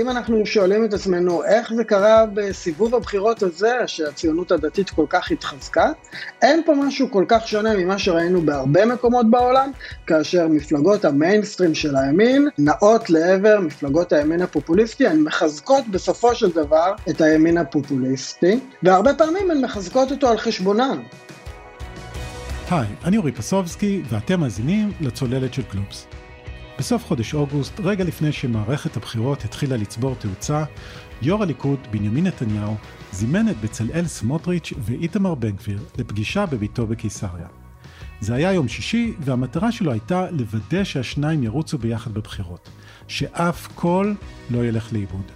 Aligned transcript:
אם 0.00 0.08
אנחנו 0.08 0.46
שואלים 0.46 0.84
את 0.84 0.94
עצמנו 0.94 1.44
איך 1.44 1.72
זה 1.74 1.84
קרה 1.84 2.26
בסיבוב 2.34 2.94
הבחירות 2.94 3.42
הזה, 3.42 3.72
שהציונות 3.86 4.52
הדתית 4.52 4.90
כל 4.90 5.06
כך 5.08 5.30
התחזקה, 5.30 5.90
אין 6.42 6.62
פה 6.66 6.72
משהו 6.74 7.10
כל 7.10 7.24
כך 7.28 7.48
שונה 7.48 7.76
ממה 7.76 7.98
שראינו 7.98 8.42
בהרבה 8.42 8.86
מקומות 8.86 9.30
בעולם, 9.30 9.70
כאשר 10.06 10.48
מפלגות 10.48 11.04
המיינסטרים 11.04 11.74
של 11.74 11.96
הימין 11.96 12.48
נעות 12.58 13.10
לעבר 13.10 13.60
מפלגות 13.60 14.12
הימין 14.12 14.42
הפופוליסטי, 14.42 15.06
הן 15.06 15.20
מחזקות 15.20 15.88
בסופו 15.88 16.34
של 16.34 16.50
דבר 16.50 16.92
את 17.10 17.20
הימין 17.20 17.58
הפופוליסטי, 17.58 18.60
והרבה 18.82 19.14
פעמים 19.14 19.50
הן 19.50 19.64
מחזקות 19.64 20.10
אותו 20.10 20.28
על 20.28 20.38
חשבונן. 20.38 20.98
היי, 22.70 22.86
אני 23.04 23.16
אורי 23.16 23.32
פסובסקי, 23.32 24.02
ואתם 24.08 24.40
מאזינים 24.40 24.92
לצוללת 25.00 25.54
של 25.54 25.62
קלובס. 25.62 26.06
בסוף 26.82 27.04
חודש 27.04 27.34
אוגוסט, 27.34 27.80
רגע 27.80 28.04
לפני 28.04 28.32
שמערכת 28.32 28.96
הבחירות 28.96 29.44
התחילה 29.44 29.76
לצבור 29.76 30.14
תאוצה, 30.14 30.64
יו"ר 31.22 31.42
הליכוד, 31.42 31.78
בנימין 31.90 32.26
נתניהו, 32.26 32.76
זימן 33.12 33.48
את 33.48 33.56
בצלאל 33.60 34.06
סמוטריץ' 34.06 34.72
ואיתמר 34.78 35.34
בן 35.34 35.50
גביר 35.50 35.78
לפגישה 35.98 36.46
בביתו 36.46 36.86
בקיסריה. 36.86 37.46
זה 38.20 38.34
היה 38.34 38.52
יום 38.52 38.68
שישי, 38.68 39.14
והמטרה 39.20 39.72
שלו 39.72 39.92
הייתה 39.92 40.30
לוודא 40.30 40.84
שהשניים 40.84 41.42
ירוצו 41.42 41.78
ביחד 41.78 42.14
בבחירות, 42.14 42.68
שאף 43.08 43.68
קול 43.74 44.14
לא 44.50 44.64
ילך 44.64 44.92
לאיבוד. 44.92 45.32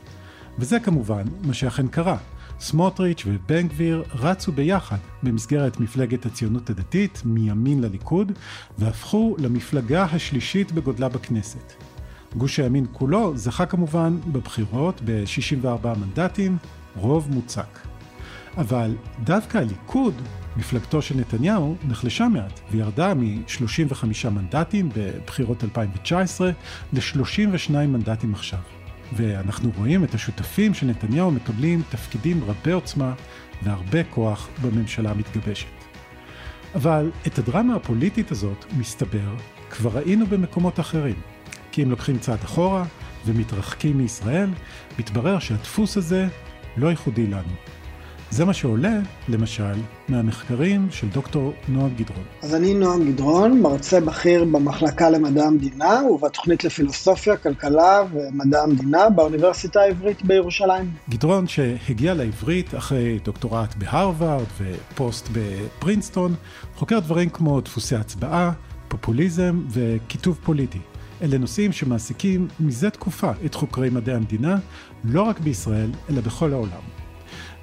וזה 0.59 0.81
כמובן 0.81 1.25
מה 1.43 1.55
שאכן 1.55 1.89
קרה. 1.89 2.17
סמוטריץ' 2.61 3.23
ובן 3.27 3.69
גביר 3.69 4.05
רצו 4.15 4.53
ביחד 4.53 4.97
במסגרת 5.23 5.81
מפלגת 5.81 6.27
הציונות 6.27 6.71
הדתית 6.71 7.23
מימין 7.25 7.81
לליכוד 7.81 8.33
והפכו 8.79 9.37
למפלגה 9.39 10.05
השלישית 10.05 10.73
בגודלה 10.73 11.09
בכנסת. 11.09 11.73
גוש 12.37 12.61
הימין 12.61 12.87
כולו 12.93 13.37
זכה 13.37 13.67
כמובן 13.67 14.17
בבחירות 14.33 15.01
ב-64 15.05 15.87
מנדטים, 15.99 16.57
רוב 16.97 17.29
מוצק. 17.31 17.79
אבל 18.57 18.95
דווקא 19.25 19.59
הליכוד, 19.59 20.15
מפלגתו 20.57 21.03
של 21.03 21.17
נתניהו, 21.17 21.77
נחלשה 21.89 22.29
מעט 22.29 22.61
וירדה 22.71 23.15
מ-35 23.15 24.29
מנדטים 24.31 24.89
בבחירות 24.97 25.65
2019 25.65 26.51
ל-32 26.93 27.71
מנדטים 27.71 28.35
עכשיו. 28.35 28.76
ואנחנו 29.13 29.73
רואים 29.77 30.05
את 30.05 30.15
השותפים 30.15 30.75
של 30.75 30.87
נתניהו 30.87 31.31
מקבלים 31.31 31.83
תפקידים 31.91 32.45
רבי 32.45 32.73
עוצמה 32.73 33.15
והרבה 33.63 34.05
כוח 34.05 34.49
בממשלה 34.63 35.11
המתגבשת. 35.11 35.67
אבל 36.75 37.11
את 37.27 37.39
הדרמה 37.39 37.75
הפוליטית 37.77 38.31
הזאת, 38.31 38.65
מסתבר, 38.79 39.35
כבר 39.71 39.91
ראינו 39.91 40.27
במקומות 40.27 40.81
אחרים. 40.81 41.17
כי 41.73 41.83
אם 41.83 41.91
לוקחים 41.91 42.19
צעד 42.19 42.45
אחורה 42.45 42.85
ומתרחקים 43.27 43.99
מישראל, 43.99 44.51
מתברר 44.99 45.39
שהדפוס 45.39 45.97
הזה 45.97 46.29
לא 46.77 46.89
ייחודי 46.89 47.27
לנו. 47.27 47.76
זה 48.31 48.45
מה 48.45 48.53
שעולה, 48.53 48.99
למשל, 49.29 49.75
מהמחקרים 50.09 50.87
של 50.91 51.09
דוקטור 51.09 51.53
נועם 51.69 51.91
גדרון. 51.97 52.25
אז 52.43 52.55
אני 52.55 52.75
נועם 52.75 53.13
גדרון, 53.13 53.61
מרצה 53.61 54.01
בכיר 54.01 54.45
במחלקה 54.45 55.11
למדע 55.11 55.45
המדינה 55.45 56.01
ובתוכנית 56.11 56.65
לפילוסופיה, 56.65 57.37
כלכלה 57.37 58.03
ומדע 58.13 58.63
המדינה 58.63 59.11
באוניברסיטה 59.11 59.81
העברית 59.81 60.23
בירושלים. 60.23 60.91
גדרון 61.09 61.47
שהגיע 61.47 62.15
לעברית 62.15 62.75
אחרי 62.75 63.19
דוקטורט 63.25 63.75
בהרווארד 63.75 64.47
ופוסט 64.59 65.29
בפרינסטון, 65.33 66.35
חוקר 66.77 66.99
דברים 66.99 67.29
כמו 67.29 67.61
דפוסי 67.61 67.97
הצבעה, 67.97 68.53
פופוליזם 68.89 69.63
וכיתוב 69.71 70.39
פוליטי. 70.45 70.81
אלה 71.23 71.39
נושאים 71.39 71.73
שמעסיקים 71.73 72.49
מזה 72.61 72.91
תקופה 72.91 73.31
את 73.47 73.55
חוקרי 73.55 73.91
מדעי 73.91 74.15
המדינה, 74.15 74.57
לא 75.05 75.23
רק 75.23 75.41
בישראל, 75.41 75.91
אלא 76.11 76.21
בכל 76.21 76.53
העולם. 76.53 76.96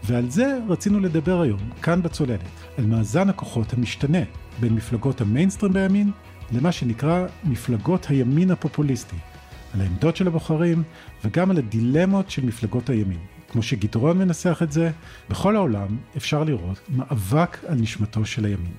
ועל 0.06 0.30
זה 0.30 0.60
רצינו 0.70 1.00
לדבר 1.00 1.42
היום, 1.42 1.60
כאן 1.82 2.02
בצוללת, 2.02 2.40
על 2.78 2.86
מאזן 2.86 3.30
הכוחות 3.30 3.74
המשתנה 3.74 4.18
בין 4.60 4.74
מפלגות 4.74 5.22
המיינסטרים 5.22 5.74
בימין 5.74 6.12
למה 6.52 6.72
שנקרא 6.72 7.26
מפלגות 7.44 8.06
הימין 8.10 8.52
הפופוליסטי, 8.52 9.16
על 9.74 9.82
העמדות 9.82 10.16
של 10.16 10.28
הבוחרים 10.28 10.84
וגם 11.26 11.52
על 11.52 11.58
הדילמות 11.58 12.30
של 12.30 12.46
מפלגות 12.46 12.90
הימין. 12.90 13.20
כמו 13.52 13.64
שגדרון 13.64 14.18
מנסח 14.18 14.60
את 14.64 14.72
זה, 14.72 14.92
בכל 15.30 15.56
העולם 15.56 15.98
אפשר 16.18 16.44
לראות 16.44 16.80
מאבק 16.90 17.58
על 17.68 17.78
נשמתו 17.78 18.26
של 18.26 18.46
הימין. 18.46 18.72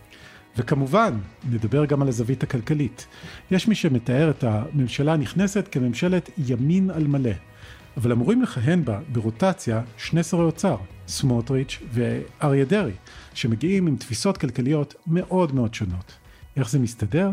וכמובן, 0.56 1.18
נדבר 1.50 1.84
גם 1.84 2.02
על 2.02 2.08
הזווית 2.08 2.42
הכלכלית. 2.42 3.06
יש 3.50 3.68
מי 3.68 3.74
שמתאר 3.74 4.30
את 4.30 4.44
הממשלה 4.44 5.12
הנכנסת 5.12 5.68
כממשלת 5.72 6.30
ימין 6.38 6.90
על 6.90 7.06
מלא. 7.06 7.30
אבל 7.96 8.12
אמורים 8.12 8.42
לכהן 8.42 8.84
בה 8.84 9.00
ברוטציה 9.12 9.82
שני 9.96 10.22
שרי 10.22 10.42
אוצר, 10.42 10.76
סמוטריץ' 11.08 11.78
ואריה 11.92 12.64
דרעי, 12.64 12.92
שמגיעים 13.34 13.86
עם 13.86 13.96
תפיסות 13.96 14.38
כלכליות 14.38 14.94
מאוד 15.06 15.54
מאוד 15.54 15.74
שונות. 15.74 16.12
איך 16.56 16.70
זה 16.70 16.78
מסתדר? 16.78 17.30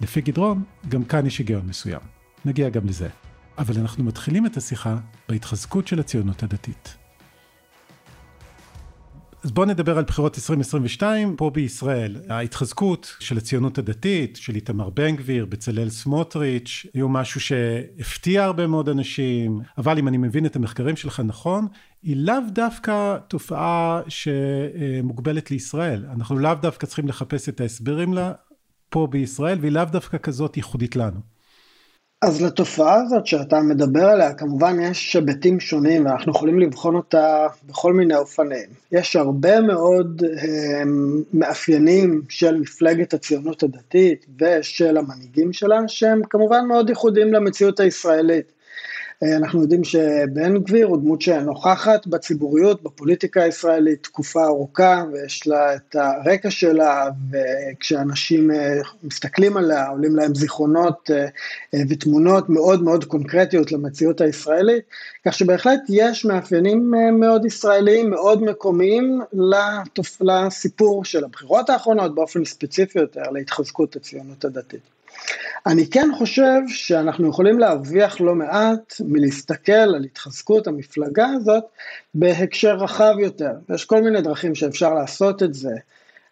לפי 0.00 0.20
גדרון, 0.20 0.64
גם 0.88 1.04
כאן 1.04 1.26
יש 1.26 1.38
היגיון 1.38 1.66
מסוים. 1.66 2.00
נגיע 2.44 2.68
גם 2.68 2.86
לזה. 2.86 3.08
אבל 3.58 3.80
אנחנו 3.80 4.04
מתחילים 4.04 4.46
את 4.46 4.56
השיחה 4.56 4.96
בהתחזקות 5.28 5.88
של 5.88 6.00
הציונות 6.00 6.42
הדתית. 6.42 7.01
אז 9.44 9.50
בואו 9.50 9.66
נדבר 9.66 9.98
על 9.98 10.04
בחירות 10.04 10.36
2022 10.36 11.36
פה 11.36 11.50
בישראל. 11.50 12.16
ההתחזקות 12.28 13.16
של 13.20 13.38
הציונות 13.38 13.78
הדתית, 13.78 14.36
של 14.36 14.54
איתמר 14.54 14.90
בן 14.90 15.16
גביר, 15.16 15.46
בצלאל 15.46 15.90
סמוטריץ', 15.90 16.86
היו 16.94 17.08
משהו 17.08 17.40
שהפתיע 17.40 18.44
הרבה 18.44 18.66
מאוד 18.66 18.88
אנשים, 18.88 19.60
אבל 19.78 19.98
אם 19.98 20.08
אני 20.08 20.16
מבין 20.16 20.46
את 20.46 20.56
המחקרים 20.56 20.96
שלך 20.96 21.20
נכון, 21.20 21.66
היא 22.02 22.16
לאו 22.16 22.34
דווקא 22.52 23.16
תופעה 23.28 24.00
שמוגבלת 24.08 25.50
לישראל. 25.50 26.06
אנחנו 26.12 26.38
לאו 26.38 26.54
דווקא 26.54 26.86
צריכים 26.86 27.08
לחפש 27.08 27.48
את 27.48 27.60
ההסברים 27.60 28.14
לה 28.14 28.32
פה 28.88 29.08
בישראל, 29.10 29.58
והיא 29.60 29.72
לאו 29.72 29.84
דווקא 29.84 30.18
כזאת 30.18 30.56
ייחודית 30.56 30.96
לנו. 30.96 31.31
אז 32.22 32.42
לתופעה 32.42 32.94
הזאת 32.94 33.26
שאתה 33.26 33.60
מדבר 33.60 34.04
עליה, 34.04 34.34
כמובן 34.34 34.80
יש 34.80 35.16
היבטים 35.16 35.60
שונים 35.60 36.06
ואנחנו 36.06 36.32
יכולים 36.32 36.58
לבחון 36.58 36.94
אותה 36.94 37.46
בכל 37.66 37.92
מיני 37.92 38.16
אופנים. 38.16 38.68
יש 38.92 39.16
הרבה 39.16 39.60
מאוד 39.60 40.22
הם, 40.24 41.16
אה, 41.18 41.22
מאפיינים 41.34 42.22
של 42.28 42.56
מפלגת 42.56 43.14
הציונות 43.14 43.62
הדתית 43.62 44.26
ושל 44.40 44.96
המנהיגים 44.96 45.52
שלה, 45.52 45.80
שהם 45.86 46.22
כמובן 46.30 46.64
מאוד 46.68 46.88
ייחודיים 46.88 47.32
למציאות 47.32 47.80
הישראלית. 47.80 48.52
אה, 49.22 49.36
אנחנו 49.36 49.62
יודעים 49.62 49.84
שבן 49.84 50.58
גביר 50.58 50.86
הוא 50.86 50.96
דמות 50.96 51.22
שנוכחת 51.22 52.06
בציבוריות, 52.06 52.82
בפוליטיקה 52.82 53.42
הישראלית 53.42 54.02
תקופה 54.02 54.44
ארוכה 54.44 55.04
ויש 55.12 55.46
לה 55.46 55.74
את 55.74 55.96
הרקע 55.96 56.50
שלה 56.50 57.08
וכשאנשים 57.30 58.50
אה, 58.50 58.80
מסתכלים 59.02 59.56
עליה 59.56 59.86
עולים 59.86 60.16
להם 60.16 60.34
זיכרונות 60.34 61.10
אה, 61.10 61.80
ותמונות 61.88 62.48
מאוד 62.48 62.82
מאוד 62.82 63.04
קונקרטיות 63.04 63.72
למציאות 63.72 64.20
הישראלית, 64.20 64.84
כך 65.26 65.34
שבהחלט 65.34 65.80
יש 65.88 66.24
מאפיינים 66.24 66.94
מאוד 67.20 67.44
ישראליים, 67.44 68.10
מאוד 68.10 68.42
מקומיים 68.42 69.20
לסיפור 70.20 71.04
של 71.04 71.24
הבחירות 71.24 71.70
האחרונות 71.70 72.14
באופן 72.14 72.44
ספציפי 72.44 72.98
יותר 72.98 73.30
להתחזקות 73.30 73.96
הציונות 73.96 74.44
הדתית. 74.44 75.01
אני 75.66 75.86
כן 75.90 76.08
חושב 76.18 76.60
שאנחנו 76.68 77.28
יכולים 77.28 77.58
להרוויח 77.58 78.20
לא 78.20 78.34
מעט 78.34 78.94
מלהסתכל 79.00 79.72
על 79.72 80.04
התחזקות 80.04 80.66
המפלגה 80.66 81.26
הזאת 81.26 81.64
בהקשר 82.14 82.74
רחב 82.74 83.14
יותר. 83.20 83.52
יש 83.74 83.84
כל 83.84 84.02
מיני 84.02 84.20
דרכים 84.20 84.54
שאפשר 84.54 84.94
לעשות 84.94 85.42
את 85.42 85.54
זה. 85.54 85.74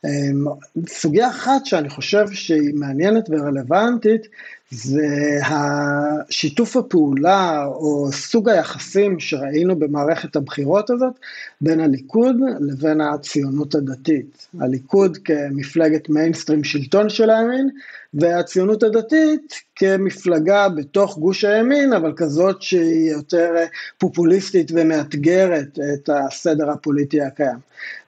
אמ, 0.05 0.45
סוגיה 0.89 1.29
אחת 1.29 1.67
שאני 1.67 1.89
חושב 1.89 2.25
שהיא 2.33 2.75
מעניינת 2.75 3.29
ורלוונטית 3.31 4.27
זה 4.71 5.07
השיתוף 5.47 6.77
הפעולה 6.77 7.65
או 7.65 8.09
סוג 8.13 8.49
היחסים 8.49 9.21
שראינו 9.21 9.79
במערכת 9.79 10.37
הבחירות 10.37 10.91
הזאת 10.91 11.13
בין 11.61 11.81
הליכוד 11.81 12.37
לבין 12.61 13.01
הציונות 13.01 13.75
הדתית. 13.75 14.47
הליכוד 14.61 15.19
כמפלגת 15.25 16.09
מיינסטרים 16.09 16.65
שלטון 16.65 17.09
של 17.09 17.31
הימין 17.31 17.71
והציונות 18.15 18.83
הדתית 18.83 19.55
כמפלגה 19.77 20.69
בתוך 20.69 21.19
גוש 21.19 21.45
הימין, 21.45 21.93
אבל 21.93 22.13
כזאת 22.17 22.63
שהיא 22.63 23.11
יותר 23.11 23.55
פופוליסטית 23.99 24.71
ומאתגרת 24.75 25.79
את 25.95 26.11
הסדר 26.13 26.71
הפוליטי 26.71 27.21
הקיים. 27.21 27.59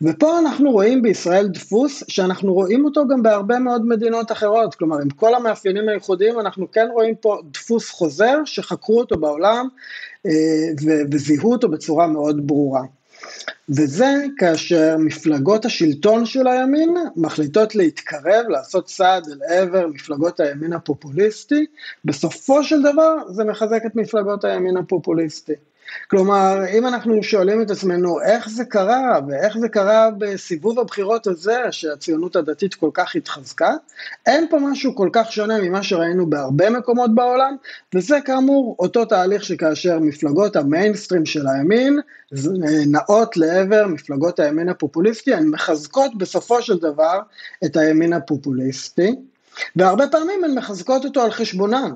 ופה 0.03 0.39
אנחנו 0.39 0.71
רואים 0.71 1.03
בישראל 1.03 1.49
דפוס 1.49 2.03
שאנחנו 2.09 2.55
רואים 2.55 2.85
אותו 2.85 3.09
גם 3.09 3.23
בהרבה 3.23 3.59
מאוד 3.59 3.87
מדינות 3.87 4.33
אחרות, 4.33 4.75
כלומר 4.75 4.99
עם 4.99 5.11
כל 5.11 5.35
המאפיינים 5.35 5.89
הייחודיים 5.89 6.41
אנחנו 6.41 6.71
כן 6.71 6.89
רואים 6.93 7.15
פה 7.15 7.39
דפוס 7.53 7.91
חוזר 7.91 8.39
שחקרו 8.45 8.99
אותו 8.99 9.17
בעולם 9.17 9.69
אה, 10.27 10.33
וזיהו 11.13 11.53
אותו 11.53 11.69
בצורה 11.69 12.07
מאוד 12.07 12.47
ברורה. 12.47 12.83
וזה 13.69 14.15
כאשר 14.39 14.97
מפלגות 14.99 15.65
השלטון 15.65 16.27
של 16.27 16.47
הימין 16.47 16.95
מחליטות 17.17 17.75
להתקרב, 17.75 18.49
לעשות 18.49 18.87
צעד 18.87 19.29
אל 19.29 19.43
עבר 19.43 19.87
מפלגות 19.87 20.41
הימין 20.41 20.73
הפופוליסטי, 20.73 21.67
בסופו 22.05 22.65
של 22.65 22.83
דבר 22.83 23.17
זה 23.29 23.45
מחזק 23.45 23.83
את 23.87 23.97
מפלגות 23.97 24.45
הימין 24.45 24.77
הפופוליסטי. 24.77 25.53
כלומר, 26.11 26.59
אם 26.79 26.87
אנחנו 26.87 27.23
שואלים 27.23 27.63
את 27.63 27.71
עצמנו 27.71 28.21
איך 28.21 28.49
זה 28.49 28.65
קרה, 28.65 29.21
ואיך 29.29 29.59
זה 29.59 29.69
קרה 29.69 30.09
בסיבוב 30.19 30.79
הבחירות 30.79 31.27
הזה, 31.27 31.59
שהציונות 31.71 32.37
הדתית 32.37 32.75
כל 32.75 32.91
כך 32.95 33.17
התחזקה, 33.17 33.71
אין 34.27 34.47
פה 34.51 34.59
משהו 34.59 34.95
כל 34.95 35.09
כך 35.13 35.33
שונה 35.33 35.61
ממה 35.61 35.83
שראינו 35.83 36.31
בהרבה 36.31 36.71
מקומות 36.71 37.15
בעולם, 37.15 37.57
וזה 37.95 38.19
כאמור 38.25 38.77
אותו 38.79 39.05
תהליך 39.05 39.45
שכאשר 39.45 39.99
מפלגות 39.99 40.57
המיינסטרים 40.57 41.27
של 41.27 41.49
הימין 41.49 42.01
נעות 42.87 43.37
לעבר 43.37 43.87
מפלגות 43.87 44.41
הימין 44.41 44.69
הפופוליסטי, 44.69 45.35
הן 45.35 45.49
מחזקות 45.49 46.19
בסופו 46.19 46.63
של 46.63 46.79
דבר 46.79 47.21
את 47.65 47.77
הימין 47.77 48.13
הפופוליסטי, 48.13 49.17
והרבה 49.77 50.09
פעמים 50.09 50.45
הן 50.45 50.55
מחזקות 50.59 51.05
אותו 51.05 51.23
על 51.23 51.31
חשבונן. 51.31 51.91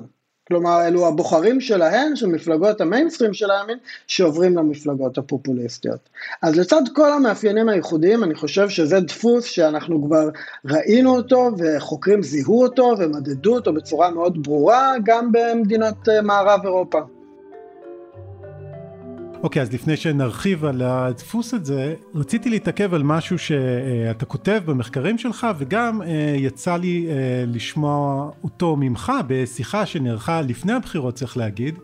כלומר, 0.47 0.87
אלו 0.87 1.07
הבוחרים 1.07 1.61
שלהן, 1.61 2.15
של 2.15 2.27
מפלגות 2.27 2.81
המיינסטרים 2.81 3.33
של 3.33 3.51
הימין, 3.51 3.77
שעוברים 4.07 4.57
למפלגות 4.57 5.17
הפופוליסטיות. 5.17 6.09
אז 6.41 6.57
לצד 6.57 6.81
כל 6.93 7.13
המאפיינים 7.13 7.69
הייחודיים, 7.69 8.23
אני 8.23 8.35
חושב 8.35 8.69
שזה 8.69 8.99
דפוס 8.99 9.45
שאנחנו 9.45 10.03
כבר 10.03 10.29
ראינו 10.65 11.15
אותו, 11.15 11.49
וחוקרים 11.57 12.23
זיהו 12.23 12.63
אותו 12.63 12.93
ומדדו 12.97 13.55
אותו 13.55 13.73
בצורה 13.73 14.11
מאוד 14.11 14.43
ברורה, 14.43 14.93
גם 15.03 15.31
במדינות 15.31 16.09
אה, 16.09 16.21
מערב 16.21 16.59
אירופה. 16.63 16.99
אוקיי, 19.43 19.61
okay, 19.61 19.65
אז 19.65 19.73
לפני 19.73 19.97
שנרחיב 19.97 20.65
על 20.65 20.81
הדפוס 20.81 21.53
הזה, 21.53 21.95
רציתי 22.15 22.49
להתעכב 22.49 22.93
על 22.93 23.03
משהו 23.03 23.39
שאתה 23.39 24.25
כותב 24.25 24.61
במחקרים 24.65 25.17
שלך, 25.17 25.47
וגם 25.57 26.01
אה, 26.01 26.35
יצא 26.37 26.77
לי 26.77 27.07
אה, 27.09 27.43
לשמוע 27.47 28.29
אותו 28.43 28.75
ממך 28.75 29.11
בשיחה 29.27 29.85
שנערכה 29.85 30.41
לפני 30.41 30.73
הבחירות, 30.73 31.15
צריך 31.15 31.37
להגיד. 31.37 31.79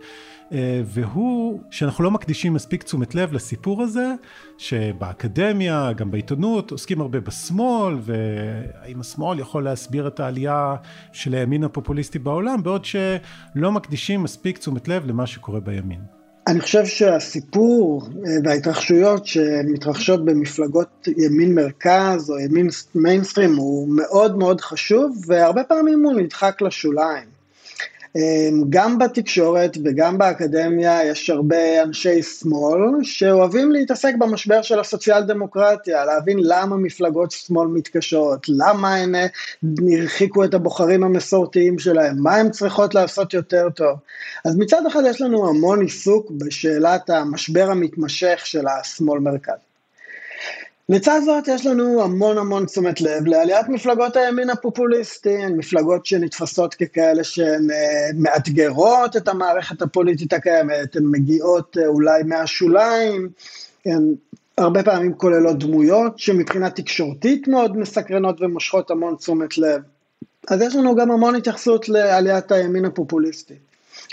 אה, 0.54 0.82
והוא 0.86 1.62
שאנחנו 1.72 2.04
לא 2.04 2.12
מקדישים 2.12 2.54
מספיק 2.54 2.84
תשומת 2.84 3.16
לב 3.16 3.34
לסיפור 3.34 3.82
הזה, 3.82 4.14
שבאקדמיה, 4.58 5.94
גם 5.94 6.12
בעיתונות, 6.12 6.72
עוסקים 6.72 7.02
הרבה 7.02 7.20
בשמאל, 7.20 7.98
והאם 8.02 9.00
השמאל 9.00 9.40
יכול 9.40 9.64
להסביר 9.64 10.08
את 10.08 10.20
העלייה 10.20 10.76
של 11.12 11.34
הימין 11.34 11.64
הפופוליסטי 11.64 12.20
בעולם, 12.20 12.64
בעוד 12.64 12.86
שלא 12.86 13.72
מקדישים 13.72 14.24
מספיק 14.24 14.58
תשומת 14.58 14.88
לב 14.88 15.06
למה 15.06 15.28
שקורה 15.28 15.60
בימין. 15.60 16.23
אני 16.48 16.62
חושב 16.62 16.86
שהסיפור 16.86 18.01
אה, 18.25 18.31
וההתרחשויות 18.44 19.25
שמתרחשות 19.25 20.25
במפלגות 20.25 21.07
ימין 21.18 21.56
מרכז 21.56 22.30
או 22.30 22.40
ימין 22.40 22.68
מיינסטרים 22.95 23.56
הוא 23.56 23.88
מאוד 23.95 24.38
מאוד 24.38 24.62
חשוב 24.62 25.22
והרבה 25.28 25.63
פעמים 25.63 26.06
הוא 26.06 26.13
נדחק 26.13 26.62
לשוליים. 26.62 27.33
אמ, 28.15 28.63
גם 28.69 29.00
בתקשורת 29.00 29.77
וגם 29.86 30.18
באקדמיה 30.18 31.06
יש 31.06 31.30
הרבה 31.30 31.83
אנשי 31.83 32.24
שמאל 32.24 32.80
שאוהבים 33.04 33.71
להתעסק 33.71 34.13
במשבר 34.19 34.62
של 34.62 34.80
הסוציאל 34.80 35.21
דמוקרטיה, 35.24 36.06
להבין 36.06 36.38
למה 36.42 36.77
מפלגות 36.77 37.31
שמאל 37.31 37.68
מתקשות, 37.68 38.45
למה 38.50 38.95
הן 38.95 39.15
אה, 39.15 39.27
הרחיקו 40.00 40.44
את 40.44 40.54
הבוחרים 40.54 41.04
המסורתיים 41.04 41.80
שלהם, 41.80 42.15
מה 42.19 42.36
הן 42.36 42.50
צריכות 42.50 42.95
לעשות 42.95 43.33
יותר 43.33 43.69
טוב. 43.69 43.98
אז 44.45 44.57
מצד 44.57 44.86
אחד 44.86 45.01
יש 45.10 45.21
לנו 45.21 45.50
המון 45.50 45.81
עיסוק 45.81 46.31
בשאלת 46.31 47.10
המשבר 47.10 47.71
המתמשך 47.71 48.42
של 48.45 48.68
השמאל 48.68 49.19
מרכז. 49.19 49.73
לצד 50.90 51.20
זאת 51.26 51.48
יש 51.48 51.66
לנו 51.66 52.04
המון 52.04 52.38
המון 52.38 52.66
תשומת 52.66 53.02
לב 53.02 53.26
לעליית 53.26 53.70
מפלגות 53.70 54.16
הימין 54.16 54.50
הפופוליסטי, 54.50 55.46
מפלגות 55.46 56.06
שנתפסות 56.06 56.74
ככאלה 56.74 57.24
שהן 57.24 57.72
אה, 57.72 58.10
מאתגרות 58.16 59.18
את 59.18 59.28
המערכת 59.28 59.82
הפוליטית 59.82 60.34
הקיימת, 60.34 60.96
הן 60.96 61.04
מגיעות 61.06 61.78
אה, 61.78 61.88
אולי 61.88 62.24
מהשוליים, 62.24 63.30
הן 63.86 64.16
הרבה 64.58 64.84
פעמים 64.84 65.14
כוללות 65.14 65.60
דמויות 65.60 66.20
שמבחינה 66.20 66.70
תקשורתית 66.70 67.48
מאוד 67.48 67.78
מסקרנות 67.78 68.42
ומושכות 68.42 68.92
המון 68.92 69.16
תשומת 69.16 69.58
לב. 69.58 69.82
אז 70.48 70.62
יש 70.62 70.76
לנו 70.76 70.96
גם 70.96 71.12
המון 71.12 71.36
התייחסות 71.36 71.90
לעליית 71.90 72.52
הימין 72.52 72.86
הפופוליסטי. 72.86 73.56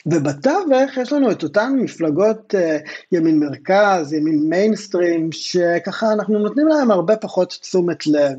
ובתווך 0.06 0.96
יש 0.96 1.12
לנו 1.12 1.30
את 1.30 1.42
אותן 1.42 1.72
מפלגות 1.78 2.54
uh, 2.54 2.90
ימין 3.12 3.38
מרכז, 3.38 4.12
ימין 4.12 4.48
מיינסטרים, 4.48 5.32
שככה 5.32 6.12
אנחנו 6.12 6.38
נותנים 6.38 6.68
להם 6.68 6.90
הרבה 6.90 7.16
פחות 7.16 7.58
תשומת 7.60 8.06
לב. 8.06 8.38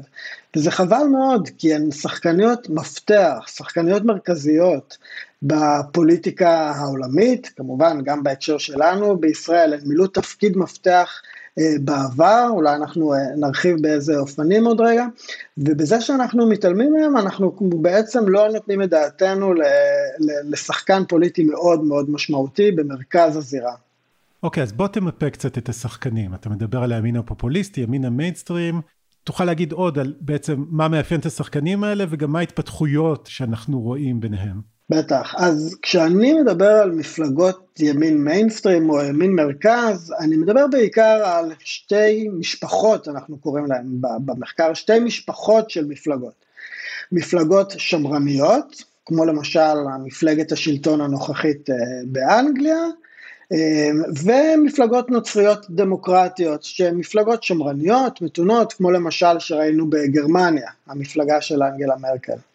וזה 0.55 0.71
חבל 0.71 1.03
מאוד, 1.11 1.49
כי 1.57 1.73
הן 1.73 1.91
שחקניות 1.91 2.69
מפתח, 2.69 3.47
שחקניות 3.47 4.03
מרכזיות 4.03 4.97
בפוליטיקה 5.41 6.71
העולמית, 6.75 7.51
כמובן 7.55 8.01
גם 8.03 8.23
בהקשר 8.23 8.57
שלנו 8.57 9.17
בישראל, 9.17 9.73
הן 9.73 9.79
מילאו 9.85 10.07
תפקיד 10.07 10.57
מפתח 10.57 11.21
אה, 11.25 11.40
בעבר, 11.81 12.47
אולי 12.49 12.75
אנחנו 12.75 13.13
אה, 13.13 13.19
נרחיב 13.37 13.81
באיזה 13.81 14.19
אופנים 14.19 14.67
עוד 14.67 14.81
רגע, 14.81 15.05
ובזה 15.57 16.01
שאנחנו 16.01 16.49
מתעלמים 16.49 16.93
מהם, 16.93 17.17
אנחנו 17.17 17.55
בעצם 17.59 18.27
לא 18.27 18.47
נותנים 18.49 18.83
את 18.83 18.89
דעתנו 18.89 19.53
לשחקן 20.43 21.03
פוליטי 21.05 21.43
מאוד 21.43 21.83
מאוד 21.83 22.09
משמעותי 22.09 22.71
במרכז 22.71 23.37
הזירה. 23.37 23.73
אוקיי, 24.43 24.63
okay, 24.63 24.65
אז 24.65 24.71
בוא 24.71 24.87
תמפה 24.87 25.29
קצת 25.29 25.57
את 25.57 25.69
השחקנים. 25.69 26.33
אתה 26.33 26.49
מדבר 26.49 26.83
על 26.83 26.91
הימין 26.91 27.15
הפופוליסטי, 27.15 27.81
ימין 27.81 28.05
המיינסטרים. 28.05 28.81
תוכל 29.23 29.45
להגיד 29.45 29.71
עוד 29.71 29.99
על 29.99 30.13
בעצם 30.21 30.65
מה 30.69 30.87
מאפיין 30.87 31.19
את 31.19 31.25
השחקנים 31.25 31.83
האלה 31.83 32.05
וגם 32.09 32.31
מה 32.31 32.39
ההתפתחויות 32.39 33.27
שאנחנו 33.31 33.81
רואים 33.81 34.19
ביניהם. 34.19 34.61
בטח. 34.91 35.35
אז 35.37 35.75
כשאני 35.81 36.33
מדבר 36.33 36.71
על 36.71 36.91
מפלגות 36.91 37.79
ימין 37.79 38.23
מיינסטרים 38.23 38.89
או 38.89 39.01
ימין 39.01 39.35
מרכז, 39.35 40.13
אני 40.19 40.37
מדבר 40.37 40.67
בעיקר 40.67 41.21
על 41.25 41.51
שתי 41.59 42.29
משפחות, 42.33 43.07
אנחנו 43.07 43.37
קוראים 43.37 43.65
להן 43.65 43.85
במחקר, 44.25 44.73
שתי 44.73 44.99
משפחות 44.99 45.69
של 45.69 45.85
מפלגות. 45.85 46.33
מפלגות 47.11 47.73
שמרניות, 47.77 48.83
כמו 49.05 49.25
למשל 49.25 49.73
מפלגת 50.03 50.51
השלטון 50.51 51.01
הנוכחית 51.01 51.69
אה, 51.69 51.75
באנגליה, 52.05 52.85
אה, 53.51 53.89
ומפלגות 54.23 55.09
נוצריות 55.09 55.65
דמוקרטיות, 55.69 56.63
שהן 56.63 56.95
מפלגות 56.95 57.43
שמרניות, 57.43 58.21
מתונות, 58.21 58.73
כמו 58.73 58.91
למשל 58.91 59.39
שראינו 59.39 59.89
בגרמניה, 59.89 60.69
המפלגה 60.87 61.41
של 61.41 61.63
אנגלה 61.63 61.95
מרקל. 61.95 62.50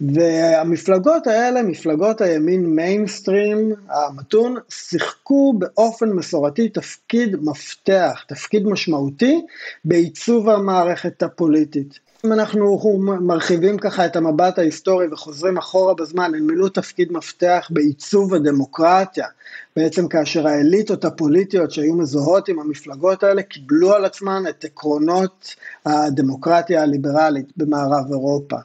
והמפלגות 0.00 1.26
האלה, 1.26 1.62
מפלגות 1.62 2.20
הימין 2.20 2.66
מיינסטרים 2.66 3.72
המתון, 3.88 4.56
שיחקו 4.68 5.54
באופן 5.58 6.10
מסורתי 6.10 6.68
תפקיד 6.68 7.36
מפתח, 7.42 8.24
תפקיד 8.28 8.66
משמעותי 8.66 9.40
בעיצוב 9.84 10.48
המערכת 10.48 11.22
הפוליטית. 11.22 11.98
אם 12.26 12.32
אנחנו 12.32 12.78
מרחיבים 13.20 13.78
ככה 13.78 14.06
את 14.06 14.16
המבט 14.16 14.58
ההיסטורי 14.58 15.06
וחוזרים 15.12 15.58
אחורה 15.58 15.94
בזמן, 15.94 16.32
הם 16.34 16.46
מילאו 16.46 16.68
תפקיד 16.68 17.12
מפתח 17.12 17.68
בעיצוב 17.70 18.34
הדמוקרטיה. 18.34 19.26
בעצם 19.76 20.08
כאשר 20.08 20.48
האליטות 20.48 21.04
הפוליטיות 21.04 21.70
שהיו 21.70 21.94
מזוהות 21.94 22.48
עם 22.48 22.60
המפלגות 22.60 23.22
האלה 23.22 23.42
קיבלו 23.42 23.92
על 23.94 24.04
עצמן 24.04 24.42
את 24.48 24.64
עקרונות 24.64 25.54
הדמוקרטיה 25.86 26.82
הליברלית 26.82 27.46
במערב 27.56 28.10
אירופה. 28.10 28.56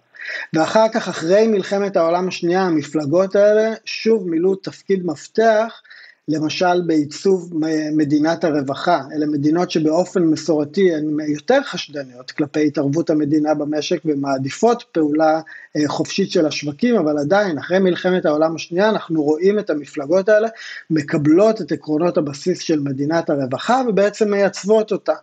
ואחר 0.54 0.86
כך, 0.94 1.08
אחרי 1.08 1.48
מלחמת 1.48 1.98
העולם 1.98 2.28
השנייה, 2.28 2.62
המפלגות 2.62 3.36
האלה 3.36 3.74
שוב 3.86 4.30
מילאו 4.30 4.56
תפקיד 4.56 5.06
מפתח, 5.06 5.82
למשל 6.28 6.82
בעיצוב 6.86 7.54
מדינת 7.92 8.44
הרווחה, 8.44 9.02
אלה 9.16 9.26
מדינות 9.26 9.72
שבאופן 9.72 10.24
מסורתי 10.24 10.96
הן 10.96 11.18
יותר 11.28 11.64
חשדניות 11.64 12.32
כלפי 12.32 12.68
התערבות 12.68 13.10
המדינה 13.10 13.54
במשק 13.54 14.02
ומעדיפות 14.06 14.84
פעולה 14.92 15.42
אה, 15.76 15.82
חופשית 15.88 16.32
של 16.32 16.46
השווקים, 16.46 16.96
אבל 16.96 17.18
עדיין 17.18 17.58
אחרי 17.58 17.80
מלחמת 17.80 18.26
העולם 18.26 18.56
השנייה 18.56 18.90
אנחנו 18.90 19.24
רואים 19.24 19.60
את 19.60 19.70
המפלגות 19.70 20.30
האלה 20.30 20.48
מקבלות 20.90 21.62
את 21.62 21.72
עקרונות 21.72 22.18
הבסיס 22.18 22.60
של 22.60 22.80
מדינת 22.80 23.30
הרווחה 23.30 23.82
ובעצם 23.88 24.32
מייצבות 24.32 24.92
אותה. 24.92 25.14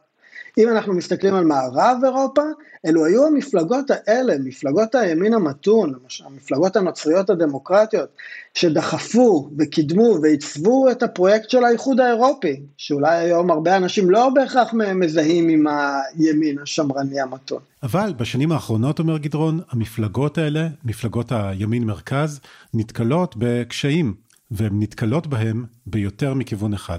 אם 0.59 0.69
אנחנו 0.69 0.95
מסתכלים 0.95 1.35
על 1.35 1.45
מערב 1.45 1.99
אירופה, 2.05 2.43
אלו 2.87 3.05
היו 3.05 3.27
המפלגות 3.27 3.91
האלה, 3.91 4.35
מפלגות 4.45 4.95
הימין 4.95 5.35
המתון, 5.35 5.95
המפלגות 6.25 6.77
הנוצריות 6.77 7.31
הדמוקרטיות, 7.31 8.09
שדחפו 8.55 9.51
וקידמו 9.59 10.19
ועיצבו 10.23 10.91
את 10.91 11.03
הפרויקט 11.03 11.51
של 11.51 11.65
האיחוד 11.65 12.01
האירופי, 12.01 12.61
שאולי 12.77 13.17
היום 13.17 13.51
הרבה 13.51 13.77
אנשים 13.77 14.11
לא 14.11 14.29
בהכרח 14.29 14.75
מזהים 14.95 15.49
עם 15.49 15.67
הימין 15.67 16.59
השמרני 16.59 17.21
המתון. 17.21 17.59
אבל 17.83 18.13
בשנים 18.17 18.53
האחרונות, 18.53 18.99
אומר 18.99 19.19
גדרון, 19.19 19.61
המפלגות 19.71 20.39
האלה, 20.39 20.69
מפלגות 20.85 21.33
הימין 21.33 21.85
מרכז, 21.85 22.41
נתקלות 22.75 23.35
בקשיים, 23.39 24.15
והן 24.51 24.73
נתקלות 24.73 25.27
בהם 25.27 25.65
ביותר 25.87 26.35
מכיוון 26.35 26.75
אחד. 26.75 26.99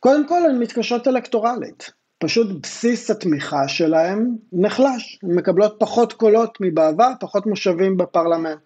קודם 0.00 0.28
כל 0.28 0.42
הן 0.50 0.58
מתקשות 0.58 1.08
אלקטורלית. 1.08 1.99
פשוט 2.20 2.62
בסיס 2.62 3.10
התמיכה 3.10 3.68
שלהם 3.68 4.36
נחלש, 4.52 5.18
הן 5.22 5.34
מקבלות 5.34 5.76
פחות 5.78 6.12
קולות 6.12 6.58
מבעבר, 6.60 7.12
פחות 7.20 7.46
מושבים 7.46 7.96
בפרלמנט. 7.96 8.58